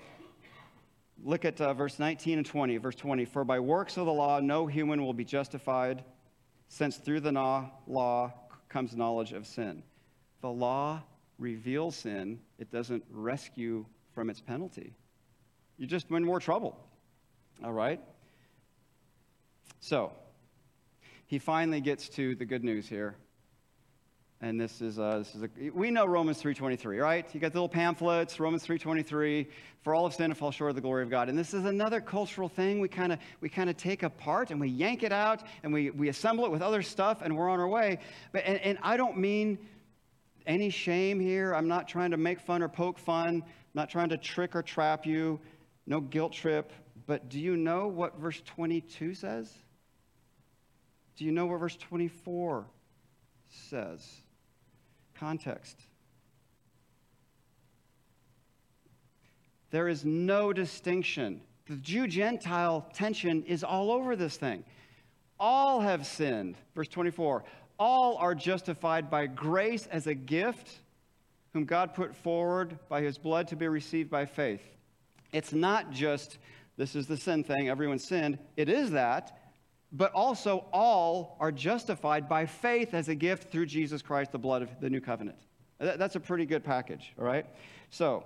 look 1.23 1.45
at 1.45 1.61
uh, 1.61 1.75
verse 1.75 1.99
19 1.99 2.39
and 2.39 2.47
20. 2.47 2.77
Verse 2.79 2.95
20 2.95 3.25
For 3.25 3.45
by 3.45 3.61
works 3.61 3.97
of 3.97 4.07
the 4.07 4.13
law, 4.13 4.41
no 4.41 4.67
human 4.67 5.05
will 5.05 5.13
be 5.13 5.25
justified, 5.25 6.05
since 6.69 6.97
through 6.97 7.21
the 7.21 7.33
law 7.87 8.33
comes 8.69 8.97
knowledge 8.97 9.33
of 9.33 9.47
sin. 9.47 9.83
The 10.41 10.51
law 10.51 11.03
reveals 11.39 11.97
sin, 11.97 12.39
it 12.59 12.71
doesn't 12.71 13.03
rescue 13.11 13.85
from 14.15 14.31
its 14.31 14.41
penalty. 14.41 14.95
You're 15.77 15.89
just 15.89 16.11
in 16.11 16.25
more 16.25 16.41
trouble. 16.41 16.79
All 17.65 17.73
right? 17.73 18.01
So, 19.81 20.13
he 21.31 21.39
finally 21.39 21.81
gets 21.81 22.09
to 22.09 22.35
the 22.35 22.45
good 22.45 22.65
news 22.65 22.89
here. 22.89 23.15
and 24.41 24.61
this 24.61 24.81
is, 24.81 24.99
uh, 24.99 25.19
this 25.19 25.33
is 25.37 25.45
a, 25.45 25.71
we 25.73 25.93
know 25.93 26.05
Romans 26.05 26.43
3.23, 26.43 27.01
right? 27.01 27.25
You 27.33 27.39
got 27.39 27.53
the 27.53 27.59
little 27.59 27.69
pamphlets, 27.69 28.41
Romans 28.41 28.67
3.23, 28.67 29.47
for 29.83 29.95
all 29.95 30.07
of 30.07 30.13
sin 30.13 30.31
to 30.31 30.35
fall 30.35 30.51
short 30.51 30.71
of 30.71 30.75
the 30.75 30.83
glory 30.83 31.05
of 31.05 31.09
God. 31.09 31.29
And 31.29 31.39
this 31.39 31.55
is 31.55 31.67
another 31.67 32.01
cultural 32.01 32.49
thing 32.49 32.81
we 32.81 32.89
kind 32.89 33.13
of 33.13 33.21
we 33.41 33.49
kind 33.49 33.71
of 33.71 33.77
take 33.77 34.03
apart 34.03 34.51
and 34.51 34.61
we 34.61 34.67
yank 34.67 35.05
it 35.05 35.13
out 35.13 35.45
and 35.63 35.73
we, 35.73 35.91
we 35.91 36.09
assemble 36.09 36.45
it 36.47 36.51
with 36.51 36.63
other 36.63 36.83
stuff 36.83 37.23
and 37.23 37.37
we're 37.37 37.49
on 37.49 37.61
our 37.61 37.69
way. 37.69 38.01
But, 38.33 38.43
and, 38.45 38.59
and 38.63 38.79
I 38.83 38.97
don't 38.97 39.17
mean 39.17 39.57
any 40.47 40.71
shame 40.71 41.21
here. 41.21 41.55
I'm 41.55 41.69
not 41.69 41.87
trying 41.87 42.11
to 42.11 42.17
make 42.17 42.41
fun 42.41 42.61
or 42.61 42.69
poke 42.69 42.99
fun. 42.99 43.29
I'm 43.29 43.45
not 43.73 43.89
trying 43.89 44.09
to 44.09 44.19
trick 44.19 44.57
or 44.57 44.65
trap 44.65 45.07
you. 45.07 45.39
No 45.87 46.01
guilt 46.01 46.33
trip. 46.33 46.73
But 47.07 47.29
do 47.29 47.39
you 47.39 47.57
know 47.57 47.87
what 47.87 48.19
verse 48.19 48.43
22 48.47 49.15
says? 49.15 49.55
Do 51.21 51.27
you 51.27 51.33
know 51.33 51.45
what 51.45 51.61
verse 51.61 51.77
24 51.77 52.65
says? 53.69 54.09
Context. 55.15 55.77
There 59.71 59.87
is 59.87 60.03
no 60.03 60.55
distinction. 60.55 61.43
The 61.67 61.77
Jew 61.77 62.07
Gentile 62.07 62.89
tension 62.95 63.43
is 63.43 63.63
all 63.63 63.93
over 63.93 64.17
this 64.17 64.39
thing. 64.39 64.65
All 65.39 65.83
have 65.83 66.07
sinned. 66.07 66.57
Verse 66.75 66.89
24 66.89 67.45
all 67.79 68.17
are 68.17 68.35
justified 68.35 69.11
by 69.11 69.27
grace 69.27 69.87
as 69.89 70.07
a 70.07 70.15
gift, 70.15 70.71
whom 71.53 71.67
God 71.67 71.93
put 71.93 72.17
forward 72.17 72.79
by 72.89 73.03
his 73.03 73.19
blood 73.19 73.47
to 73.49 73.57
be 73.57 73.69
received 73.69 74.09
by 74.09 74.25
faith. 74.25 74.63
It's 75.35 75.53
not 75.53 75.91
just 75.91 76.39
this 76.79 76.97
is 76.97 77.07
the 77.07 77.19
sin 77.19 77.45
thing, 77.45 77.69
everyone 77.69 77.99
sinned. 77.99 78.39
It 78.57 78.71
is 78.71 78.93
that, 78.93 79.40
but 79.93 80.13
also 80.13 80.67
all 80.73 81.37
are 81.41 81.51
justified 81.51 82.29
by 82.29 82.47
faith 82.47 82.95
as 82.95 83.09
a 83.09 83.15
gift 83.15 83.51
through 83.51 83.67
Jesus 83.67 84.03
Christ, 84.03 84.33
the 84.33 84.39
blood 84.39 84.63
of 84.63 84.69
the 84.81 84.89
new 84.89 85.01
covenant. 85.01 85.39
That's 85.79 86.17
a 86.17 86.21
pretty 86.21 86.47
good 86.47 86.63
package, 86.63 87.13
all 87.19 87.25
right? 87.25 87.47
So, 87.91 88.25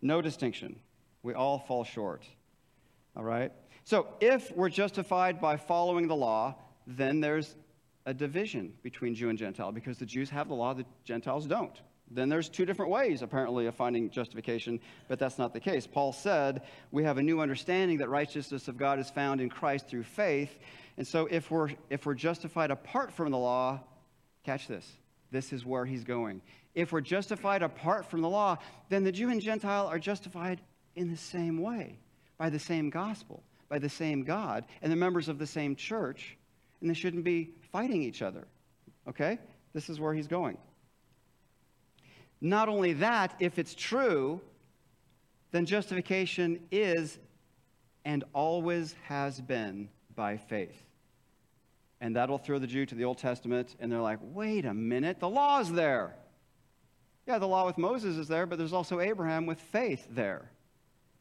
no 0.00 0.22
distinction. 0.22 0.76
We 1.22 1.34
all 1.34 1.58
fall 1.58 1.84
short, 1.84 2.24
all 3.14 3.24
right? 3.24 3.52
So, 3.84 4.08
if 4.20 4.50
we're 4.56 4.70
justified 4.70 5.40
by 5.40 5.56
following 5.56 6.08
the 6.08 6.16
law, 6.16 6.56
then 6.86 7.20
there's 7.20 7.54
a 8.06 8.14
division 8.14 8.72
between 8.82 9.14
Jew 9.14 9.28
and 9.28 9.38
Gentile 9.38 9.70
because 9.70 9.98
the 9.98 10.06
Jews 10.06 10.30
have 10.30 10.48
the 10.48 10.54
law, 10.54 10.72
the 10.72 10.86
Gentiles 11.04 11.46
don't. 11.46 11.78
Then 12.10 12.28
there's 12.28 12.48
two 12.48 12.64
different 12.64 12.90
ways, 12.90 13.22
apparently, 13.22 13.66
of 13.66 13.74
finding 13.74 14.10
justification, 14.10 14.80
but 15.08 15.18
that's 15.18 15.38
not 15.38 15.52
the 15.52 15.60
case. 15.60 15.86
Paul 15.86 16.12
said 16.12 16.62
we 16.90 17.04
have 17.04 17.18
a 17.18 17.22
new 17.22 17.40
understanding 17.40 17.98
that 17.98 18.08
righteousness 18.08 18.68
of 18.68 18.76
God 18.76 18.98
is 18.98 19.10
found 19.10 19.40
in 19.40 19.50
Christ 19.50 19.88
through 19.88 20.04
faith. 20.04 20.58
And 20.96 21.06
so 21.06 21.28
if 21.30 21.50
we're, 21.50 21.70
if 21.90 22.06
we're 22.06 22.14
justified 22.14 22.70
apart 22.70 23.12
from 23.12 23.30
the 23.30 23.38
law, 23.38 23.80
catch 24.44 24.66
this. 24.68 24.90
This 25.30 25.52
is 25.52 25.66
where 25.66 25.84
he's 25.84 26.04
going. 26.04 26.40
If 26.74 26.92
we're 26.92 27.00
justified 27.02 27.62
apart 27.62 28.06
from 28.06 28.22
the 28.22 28.28
law, 28.28 28.56
then 28.88 29.04
the 29.04 29.12
Jew 29.12 29.30
and 29.30 29.40
Gentile 29.40 29.86
are 29.86 29.98
justified 29.98 30.60
in 30.96 31.10
the 31.10 31.16
same 31.16 31.60
way, 31.60 31.98
by 32.38 32.48
the 32.48 32.58
same 32.58 32.88
gospel, 32.88 33.42
by 33.68 33.78
the 33.78 33.88
same 33.88 34.24
God, 34.24 34.64
and 34.80 34.90
the 34.90 34.96
members 34.96 35.28
of 35.28 35.38
the 35.38 35.46
same 35.46 35.76
church 35.76 36.38
and 36.80 36.88
they 36.88 36.94
shouldn't 36.94 37.24
be 37.24 37.50
fighting 37.72 38.02
each 38.02 38.22
other. 38.22 38.46
Okay? 39.08 39.38
This 39.72 39.88
is 39.88 40.00
where 40.00 40.14
he's 40.14 40.26
going. 40.26 40.58
Not 42.40 42.68
only 42.68 42.92
that, 42.94 43.34
if 43.40 43.58
it's 43.58 43.74
true, 43.74 44.40
then 45.50 45.66
justification 45.66 46.60
is 46.70 47.18
and 48.04 48.24
always 48.32 48.94
has 49.04 49.40
been 49.40 49.88
by 50.14 50.36
faith. 50.36 50.84
And 52.00 52.14
that'll 52.14 52.38
throw 52.38 52.58
the 52.58 52.66
Jew 52.66 52.86
to 52.86 52.94
the 52.94 53.04
Old 53.04 53.18
Testament, 53.18 53.74
and 53.80 53.90
they're 53.90 54.00
like, 54.00 54.20
wait 54.22 54.64
a 54.64 54.74
minute, 54.74 55.18
the 55.18 55.28
law's 55.28 55.72
there. 55.72 56.14
Yeah, 57.26 57.38
the 57.38 57.48
law 57.48 57.66
with 57.66 57.76
Moses 57.76 58.16
is 58.16 58.28
there, 58.28 58.46
but 58.46 58.56
there's 58.56 58.72
also 58.72 59.00
Abraham 59.00 59.46
with 59.46 59.60
faith 59.60 60.06
there. 60.10 60.50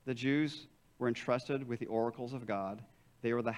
The 0.06 0.14
Jews 0.14 0.68
were 1.00 1.08
entrusted 1.08 1.68
with 1.68 1.80
the 1.80 1.88
oracles 1.88 2.34
of 2.34 2.46
God. 2.46 2.82
They 3.22 3.34
were 3.34 3.42
the 3.42 3.56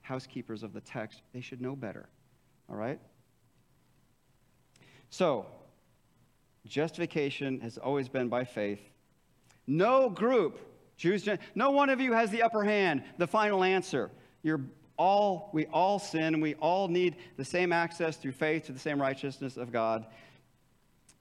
housekeepers 0.00 0.62
of 0.62 0.72
the 0.72 0.80
text, 0.80 1.22
they 1.32 1.40
should 1.40 1.60
know 1.60 1.76
better. 1.76 2.08
All 2.68 2.76
right? 2.76 3.00
So, 5.10 5.46
justification 6.66 7.60
has 7.60 7.78
always 7.78 8.08
been 8.08 8.28
by 8.28 8.44
faith. 8.44 8.80
No 9.66 10.10
group, 10.10 10.60
Jews, 10.96 11.28
no 11.54 11.70
one 11.70 11.90
of 11.90 12.00
you 12.00 12.12
has 12.12 12.30
the 12.30 12.42
upper 12.42 12.64
hand, 12.64 13.02
the 13.18 13.26
final 13.26 13.64
answer. 13.64 14.10
You're 14.42 14.60
all, 14.96 15.50
we 15.52 15.66
all 15.66 15.98
sin, 15.98 16.40
we 16.40 16.54
all 16.54 16.88
need 16.88 17.16
the 17.36 17.44
same 17.44 17.72
access 17.72 18.16
through 18.16 18.32
faith 18.32 18.66
to 18.66 18.72
the 18.72 18.78
same 18.78 19.00
righteousness 19.00 19.56
of 19.56 19.72
God. 19.72 20.06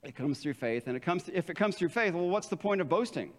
It 0.03 0.15
comes 0.15 0.39
through 0.39 0.55
faith, 0.55 0.87
and 0.87 0.97
it 0.97 1.01
comes, 1.01 1.29
if 1.33 1.49
it 1.49 1.55
comes 1.55 1.75
through 1.75 1.89
faith, 1.89 2.13
well, 2.13 2.29
what's 2.29 2.47
the 2.47 2.57
point 2.57 2.81
of 2.81 2.89
boasting? 2.89 3.31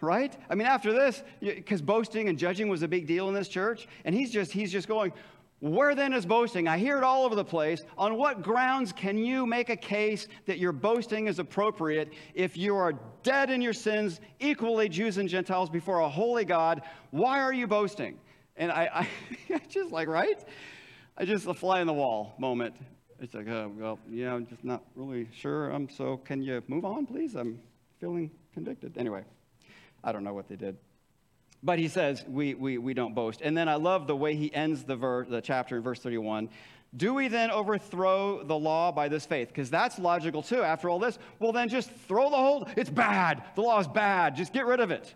right? 0.00 0.34
I 0.48 0.54
mean, 0.54 0.66
after 0.66 0.92
this, 0.92 1.22
because 1.40 1.82
boasting 1.82 2.28
and 2.28 2.38
judging 2.38 2.68
was 2.68 2.82
a 2.82 2.88
big 2.88 3.06
deal 3.06 3.28
in 3.28 3.34
this 3.34 3.48
church, 3.48 3.86
and 4.04 4.14
he's 4.14 4.30
just 4.30 4.52
he's 4.52 4.72
just 4.72 4.88
going, 4.88 5.12
where 5.60 5.94
then 5.94 6.12
is 6.12 6.26
boasting? 6.26 6.68
I 6.68 6.78
hear 6.78 6.98
it 6.98 7.04
all 7.04 7.24
over 7.24 7.34
the 7.34 7.44
place. 7.44 7.82
On 7.96 8.16
what 8.16 8.42
grounds 8.42 8.92
can 8.92 9.18
you 9.18 9.46
make 9.46 9.68
a 9.68 9.76
case 9.76 10.26
that 10.46 10.58
your 10.58 10.72
boasting 10.72 11.26
is 11.26 11.38
appropriate 11.38 12.12
if 12.34 12.56
you 12.56 12.74
are 12.76 12.94
dead 13.22 13.50
in 13.50 13.60
your 13.60 13.72
sins, 13.72 14.20
equally 14.38 14.88
Jews 14.88 15.18
and 15.18 15.28
Gentiles 15.28 15.70
before 15.70 16.00
a 16.00 16.08
holy 16.08 16.44
God? 16.44 16.82
Why 17.10 17.40
are 17.40 17.52
you 17.52 17.66
boasting? 17.66 18.18
And 18.56 18.72
I, 18.72 19.06
I 19.50 19.60
just 19.68 19.92
like, 19.92 20.08
right? 20.08 20.42
I 21.16 21.24
just 21.24 21.46
a 21.46 21.54
fly 21.54 21.80
in 21.80 21.86
the 21.86 21.92
wall 21.92 22.34
moment. 22.38 22.74
It's 23.20 23.34
like, 23.34 23.48
oh, 23.48 23.70
well, 23.76 23.98
yeah, 24.10 24.34
I'm 24.34 24.46
just 24.46 24.64
not 24.64 24.82
really 24.94 25.28
sure. 25.32 25.70
I'm 25.70 25.88
so, 25.90 26.16
can 26.16 26.42
you 26.42 26.62
move 26.68 26.84
on, 26.84 27.04
please? 27.04 27.34
I'm 27.34 27.60
feeling 28.00 28.30
convicted. 28.54 28.96
Anyway. 28.96 29.24
I 30.02 30.12
don't 30.12 30.24
know 30.24 30.34
what 30.34 30.48
they 30.48 30.56
did. 30.56 30.76
But 31.62 31.78
he 31.78 31.88
says, 31.88 32.24
we, 32.26 32.54
we, 32.54 32.78
we 32.78 32.94
don't 32.94 33.14
boast. 33.14 33.40
And 33.42 33.56
then 33.56 33.68
I 33.68 33.74
love 33.74 34.06
the 34.06 34.16
way 34.16 34.34
he 34.34 34.52
ends 34.54 34.84
the, 34.84 34.96
ver- 34.96 35.26
the 35.26 35.40
chapter 35.40 35.76
in 35.76 35.82
verse 35.82 36.00
31. 36.00 36.48
Do 36.96 37.14
we 37.14 37.28
then 37.28 37.50
overthrow 37.50 38.42
the 38.42 38.56
law 38.58 38.90
by 38.90 39.08
this 39.08 39.26
faith? 39.26 39.48
Because 39.48 39.70
that's 39.70 39.98
logical 39.98 40.42
too. 40.42 40.62
After 40.62 40.88
all 40.88 40.98
this, 40.98 41.18
well, 41.38 41.52
then 41.52 41.68
just 41.68 41.90
throw 42.08 42.30
the 42.30 42.36
whole, 42.36 42.66
it's 42.76 42.90
bad. 42.90 43.44
The 43.54 43.60
law 43.60 43.78
is 43.78 43.86
bad. 43.86 44.36
Just 44.36 44.52
get 44.52 44.66
rid 44.66 44.80
of 44.80 44.90
it. 44.90 45.14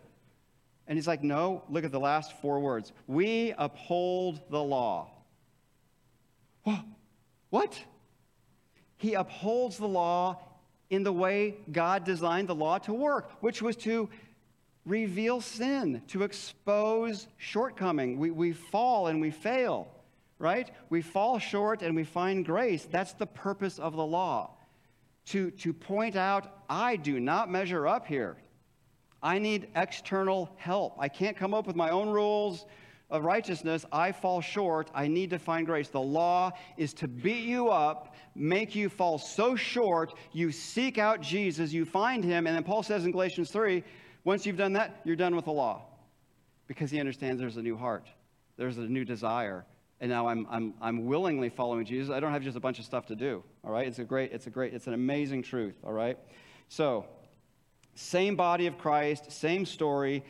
And 0.87 0.99
he's 0.99 1.09
like, 1.09 1.23
no, 1.23 1.63
look 1.71 1.85
at 1.85 1.93
the 1.93 2.01
last 2.01 2.33
four 2.41 2.61
words. 2.61 2.93
We 3.07 3.55
uphold 3.57 4.41
the 4.51 4.63
law. 4.63 5.11
What? 7.51 7.79
He 8.97 9.15
upholds 9.15 9.79
the 9.79 9.89
law 9.89 10.41
in 10.91 11.03
the 11.03 11.13
way 11.13 11.57
God 11.71 12.05
designed 12.05 12.49
the 12.49 12.55
law 12.55 12.79
to 12.79 12.93
work, 12.93 13.31
which 13.41 13.63
was 13.63 13.77
to 13.77 14.09
reveal 14.87 15.41
sin, 15.41 16.03
to 16.09 16.23
expose 16.23 17.29
shortcoming. 17.39 18.19
We, 18.19 18.31
we 18.31 18.53
fall 18.53 19.07
and 19.07 19.21
we 19.21 19.31
fail, 19.31 19.89
right? 20.39 20.71
We 20.91 21.01
fall 21.01 21.39
short 21.39 21.83
and 21.83 21.97
we 21.97 22.05
find 22.05 22.45
grace. 22.45 22.87
That's 22.91 23.15
the 23.15 23.27
purpose 23.27 23.79
of 23.79 23.97
the 23.97 24.05
law. 24.05 24.51
To, 25.27 25.51
to 25.53 25.73
point 25.73 26.17
out, 26.17 26.63
I 26.69 26.97
do 26.97 27.19
not 27.19 27.51
measure 27.51 27.87
up 27.87 28.07
here. 28.07 28.37
I 29.23 29.39
need 29.39 29.69
external 29.75 30.51
help. 30.57 30.97
I 30.99 31.09
can't 31.09 31.35
come 31.35 31.55
up 31.55 31.67
with 31.67 31.77
my 31.77 31.89
own 31.89 32.11
rules 32.11 32.67
of 33.09 33.25
righteousness. 33.25 33.87
I 33.91 34.13
fall 34.13 34.43
short. 34.43 34.91
I 34.95 35.07
need 35.07 35.31
to 35.31 35.39
find 35.39 35.65
grace. 35.65 35.89
The 35.89 36.01
law 36.01 36.53
is 36.77 36.93
to 36.95 37.09
beat 37.09 37.45
you 37.45 37.69
up, 37.69 38.15
make 38.35 38.75
you 38.75 38.91
fall 38.91 39.17
so 39.17 39.57
short, 39.57 40.13
you 40.33 40.53
seek 40.53 40.99
out 40.99 41.23
Jesus, 41.23 41.73
you 41.73 41.87
find 41.87 42.23
him. 42.23 42.47
And 42.47 42.55
then 42.55 42.65
Paul 42.65 42.83
says 42.83 43.07
in 43.07 43.13
Galatians 43.13 43.51
3 43.51 43.83
once 44.25 44.47
you've 44.47 44.57
done 44.57 44.73
that, 44.73 45.01
you're 45.05 45.17
done 45.17 45.37
with 45.37 45.45
the 45.45 45.53
law 45.53 45.83
because 46.67 46.91
he 46.91 46.99
understands 46.99 47.41
there's 47.41 47.57
a 47.57 47.63
new 47.63 47.77
heart, 47.77 48.09
there's 48.57 48.79
a 48.79 48.83
new 48.83 49.05
desire. 49.05 49.65
And 50.01 50.11
now 50.11 50.27
I'm, 50.27 50.47
I'm, 50.51 50.75
I'm 50.83 51.07
willingly 51.07 51.49
following 51.49 51.87
Jesus. 51.87 52.11
I 52.11 52.21
don't 52.21 52.33
have 52.33 52.43
just 52.43 52.57
a 52.57 52.61
bunch 52.61 52.79
of 52.79 52.85
stuff 52.85 53.07
to 53.07 53.17
do. 53.17 53.43
All 53.65 53.71
right? 53.71 53.87
It's 53.87 54.01
a 54.01 54.05
great, 54.05 54.33
it's 54.33 54.47
a 54.47 54.51
great, 54.51 54.75
it's 54.75 54.87
an 54.87 54.93
amazing 54.93 55.43
truth. 55.43 55.77
All 55.85 55.93
right? 55.93 56.19
So, 56.69 57.07
same 57.95 58.35
body 58.35 58.67
of 58.67 58.77
Christ, 58.77 59.31
same 59.31 59.65
story 59.65 60.25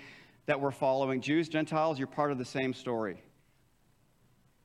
that 0.46 0.60
we're 0.60 0.70
following. 0.70 1.20
Jews, 1.22 1.48
Gentiles, 1.48 1.98
you're 1.98 2.06
part 2.06 2.30
of 2.30 2.38
the 2.38 2.44
same 2.44 2.74
story. 2.74 3.22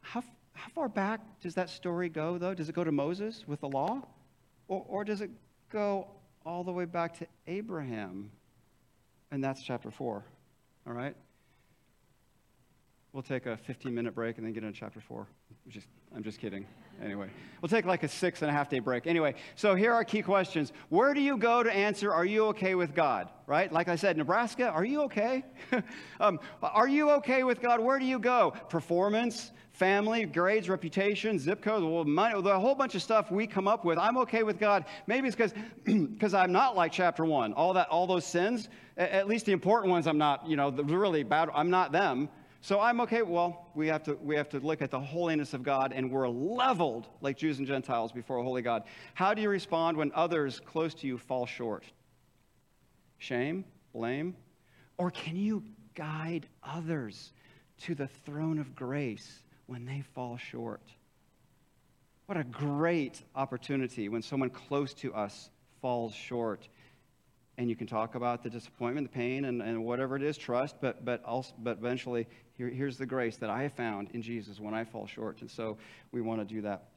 How, 0.01 0.21
how 0.53 0.69
far 0.75 0.89
back 0.89 1.21
does 1.41 1.55
that 1.55 1.69
story 1.69 2.09
go, 2.09 2.37
though? 2.37 2.53
Does 2.53 2.67
it 2.67 2.75
go 2.75 2.83
to 2.83 2.91
Moses 2.91 3.45
with 3.47 3.61
the 3.61 3.69
law? 3.69 4.01
Or, 4.67 4.85
or 4.87 5.03
does 5.05 5.21
it 5.21 5.31
go 5.69 6.07
all 6.45 6.63
the 6.63 6.73
way 6.73 6.85
back 6.85 7.17
to 7.19 7.27
Abraham 7.47 8.31
and 9.31 9.43
that's 9.43 9.61
chapter 9.61 9.91
4. 9.91 10.23
All 10.87 10.93
right? 10.93 11.15
We'll 13.11 13.23
take 13.23 13.47
a 13.47 13.57
15 13.57 13.93
minute 13.93 14.13
break 14.13 14.37
and 14.37 14.45
then 14.45 14.53
get 14.53 14.63
into 14.63 14.79
chapter 14.79 14.99
four. 14.99 15.25
Just, 15.67 15.87
I'm 16.15 16.23
just 16.23 16.39
kidding. 16.39 16.65
Anyway, 17.03 17.27
we'll 17.61 17.69
take 17.69 17.85
like 17.85 18.03
a 18.03 18.07
six 18.07 18.41
and 18.43 18.51
a 18.51 18.53
half 18.53 18.69
day 18.69 18.79
break. 18.79 19.07
Anyway, 19.07 19.33
so 19.55 19.73
here 19.73 19.93
are 19.93 20.03
key 20.03 20.21
questions. 20.21 20.73
Where 20.89 21.13
do 21.15 21.21
you 21.21 21.37
go 21.37 21.63
to 21.63 21.71
answer, 21.71 22.13
Are 22.13 22.25
you 22.25 22.45
okay 22.47 22.75
with 22.75 22.93
God? 22.93 23.29
Right? 23.47 23.71
Like 23.71 23.87
I 23.87 23.95
said, 23.95 24.15
Nebraska, 24.15 24.69
are 24.69 24.85
you 24.85 25.01
okay? 25.03 25.43
um, 26.19 26.39
are 26.61 26.87
you 26.87 27.09
okay 27.11 27.43
with 27.43 27.61
God? 27.61 27.79
Where 27.79 27.97
do 27.97 28.05
you 28.05 28.19
go? 28.19 28.53
Performance, 28.69 29.53
family, 29.71 30.25
grades, 30.25 30.69
reputation, 30.69 31.39
zip 31.39 31.63
code, 31.63 31.83
well, 31.83 32.03
money, 32.03 32.39
the 32.41 32.59
whole 32.59 32.75
bunch 32.75 32.93
of 32.93 33.01
stuff 33.01 33.31
we 33.31 33.47
come 33.47 33.67
up 33.67 33.85
with. 33.85 33.97
I'm 33.97 34.17
okay 34.17 34.43
with 34.43 34.59
God. 34.59 34.85
Maybe 35.07 35.27
it's 35.27 35.35
because 35.35 35.53
because 35.83 36.33
I'm 36.35 36.51
not 36.51 36.75
like 36.75 36.91
chapter 36.91 37.25
one. 37.25 37.53
All 37.53 37.73
that, 37.73 37.87
all 37.87 38.05
those 38.05 38.25
sins, 38.25 38.69
at 38.97 39.27
least 39.27 39.45
the 39.47 39.53
important 39.53 39.89
ones, 39.89 40.05
I'm 40.05 40.17
not. 40.19 40.47
You 40.47 40.57
know, 40.57 40.69
the 40.69 40.83
really 40.83 41.23
bad. 41.23 41.49
I'm 41.55 41.71
not 41.71 41.91
them. 41.91 42.29
So 42.61 42.79
I'm 42.79 42.99
okay. 43.01 43.21
Well, 43.21 43.67
we 43.73 43.87
have 43.87 44.03
to 44.03 44.15
we 44.15 44.35
have 44.35 44.49
to 44.49 44.59
look 44.59 44.81
at 44.81 44.91
the 44.91 44.99
holiness 44.99 45.53
of 45.53 45.63
God, 45.63 45.93
and 45.93 46.11
we're 46.11 46.27
leveled 46.27 47.07
like 47.21 47.37
Jews 47.37 47.59
and 47.59 47.67
Gentiles 47.67 48.11
before 48.11 48.37
a 48.37 48.43
holy 48.43 48.61
God. 48.61 48.83
How 49.13 49.33
do 49.33 49.41
you 49.41 49.49
respond 49.49 49.95
when 49.95 50.11
others 50.13 50.59
close 50.59 50.93
to 50.95 51.07
you 51.07 51.17
fall 51.17 51.45
short? 51.45 51.85
Shame, 53.17 53.63
blame, 53.93 54.35
or 54.97 55.09
can 55.09 55.37
you 55.37 55.63
guide 55.95 56.47
others 56.63 57.33
to 57.81 57.95
the 57.95 58.07
throne 58.07 58.59
of 58.59 58.75
grace 58.75 59.43
when 59.67 59.85
they 59.85 60.03
fall 60.13 60.37
short? 60.37 60.81
What 62.25 62.37
a 62.37 62.43
great 62.43 63.23
opportunity 63.35 64.09
when 64.09 64.21
someone 64.21 64.49
close 64.49 64.93
to 64.95 65.13
us 65.13 65.49
falls 65.81 66.13
short 66.13 66.67
and 67.57 67.69
you 67.69 67.75
can 67.75 67.87
talk 67.87 68.15
about 68.15 68.41
the 68.41 68.49
disappointment, 68.49 69.11
the 69.11 69.13
pain, 69.13 69.43
and, 69.43 69.61
and 69.61 69.83
whatever 69.83 70.15
it 70.15 70.23
is, 70.23 70.37
trust, 70.37 70.77
but, 70.79 71.03
but, 71.03 71.21
also, 71.25 71.53
but 71.59 71.77
eventually, 71.77 72.25
here, 72.59 72.67
here's 72.67 72.97
the 72.97 73.05
grace 73.05 73.37
that 73.37 73.49
I 73.49 73.63
have 73.63 73.71
found 73.71 74.09
in 74.11 74.21
Jesus 74.21 74.59
when 74.59 74.73
I 74.73 74.83
fall 74.83 75.07
short. 75.07 75.39
And 75.39 75.49
so 75.49 75.77
we 76.11 76.19
want 76.19 76.41
to 76.41 76.53
do 76.53 76.61
that. 76.63 76.89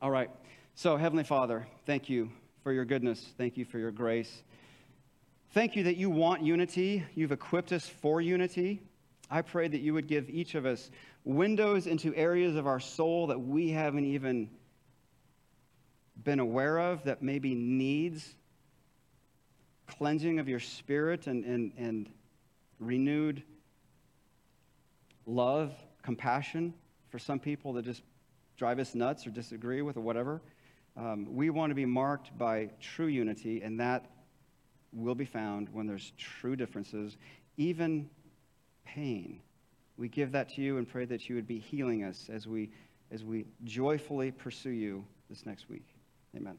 All 0.00 0.12
right. 0.12 0.30
So, 0.76 0.96
Heavenly 0.96 1.24
Father, 1.24 1.66
thank 1.86 2.08
you 2.08 2.30
for 2.62 2.72
your 2.72 2.84
goodness. 2.84 3.34
Thank 3.36 3.56
you 3.56 3.64
for 3.64 3.80
your 3.80 3.90
grace. 3.90 4.44
Thank 5.50 5.74
you 5.74 5.82
that 5.82 5.96
you 5.96 6.08
want 6.08 6.42
unity. 6.42 7.04
You've 7.16 7.32
equipped 7.32 7.72
us 7.72 7.88
for 7.88 8.20
unity. 8.20 8.80
I 9.28 9.42
pray 9.42 9.66
that 9.66 9.80
you 9.80 9.92
would 9.92 10.06
give 10.06 10.30
each 10.30 10.54
of 10.54 10.64
us 10.64 10.92
windows 11.24 11.88
into 11.88 12.14
areas 12.14 12.54
of 12.54 12.68
our 12.68 12.78
soul 12.78 13.26
that 13.26 13.40
we 13.40 13.70
haven't 13.70 14.04
even 14.04 14.48
been 16.22 16.38
aware 16.38 16.78
of, 16.78 17.02
that 17.02 17.22
maybe 17.22 17.56
needs 17.56 18.36
cleansing 19.88 20.38
of 20.38 20.48
your 20.48 20.60
spirit 20.60 21.26
and, 21.26 21.44
and, 21.44 21.72
and 21.76 22.08
renewed 22.78 23.42
love, 25.26 25.74
compassion 26.02 26.72
for 27.08 27.18
some 27.18 27.38
people 27.38 27.72
that 27.74 27.84
just 27.84 28.02
drive 28.56 28.78
us 28.78 28.94
nuts 28.94 29.26
or 29.26 29.30
disagree 29.30 29.82
with 29.82 29.96
or 29.96 30.00
whatever. 30.00 30.40
Um, 30.96 31.26
we 31.34 31.50
want 31.50 31.70
to 31.70 31.74
be 31.74 31.84
marked 31.84 32.36
by 32.38 32.70
true 32.80 33.06
unity, 33.06 33.60
and 33.60 33.78
that 33.80 34.06
will 34.92 35.14
be 35.14 35.26
found 35.26 35.68
when 35.72 35.86
there's 35.86 36.12
true 36.16 36.56
differences, 36.56 37.18
even 37.58 38.08
pain. 38.84 39.40
We 39.98 40.08
give 40.08 40.32
that 40.32 40.48
to 40.54 40.62
you 40.62 40.78
and 40.78 40.88
pray 40.88 41.04
that 41.06 41.28
you 41.28 41.34
would 41.34 41.46
be 41.46 41.58
healing 41.58 42.04
us 42.04 42.30
as 42.32 42.46
we, 42.46 42.70
as 43.10 43.24
we 43.24 43.46
joyfully 43.64 44.30
pursue 44.30 44.70
you 44.70 45.04
this 45.28 45.44
next 45.44 45.68
week. 45.68 45.86
Amen. 46.34 46.58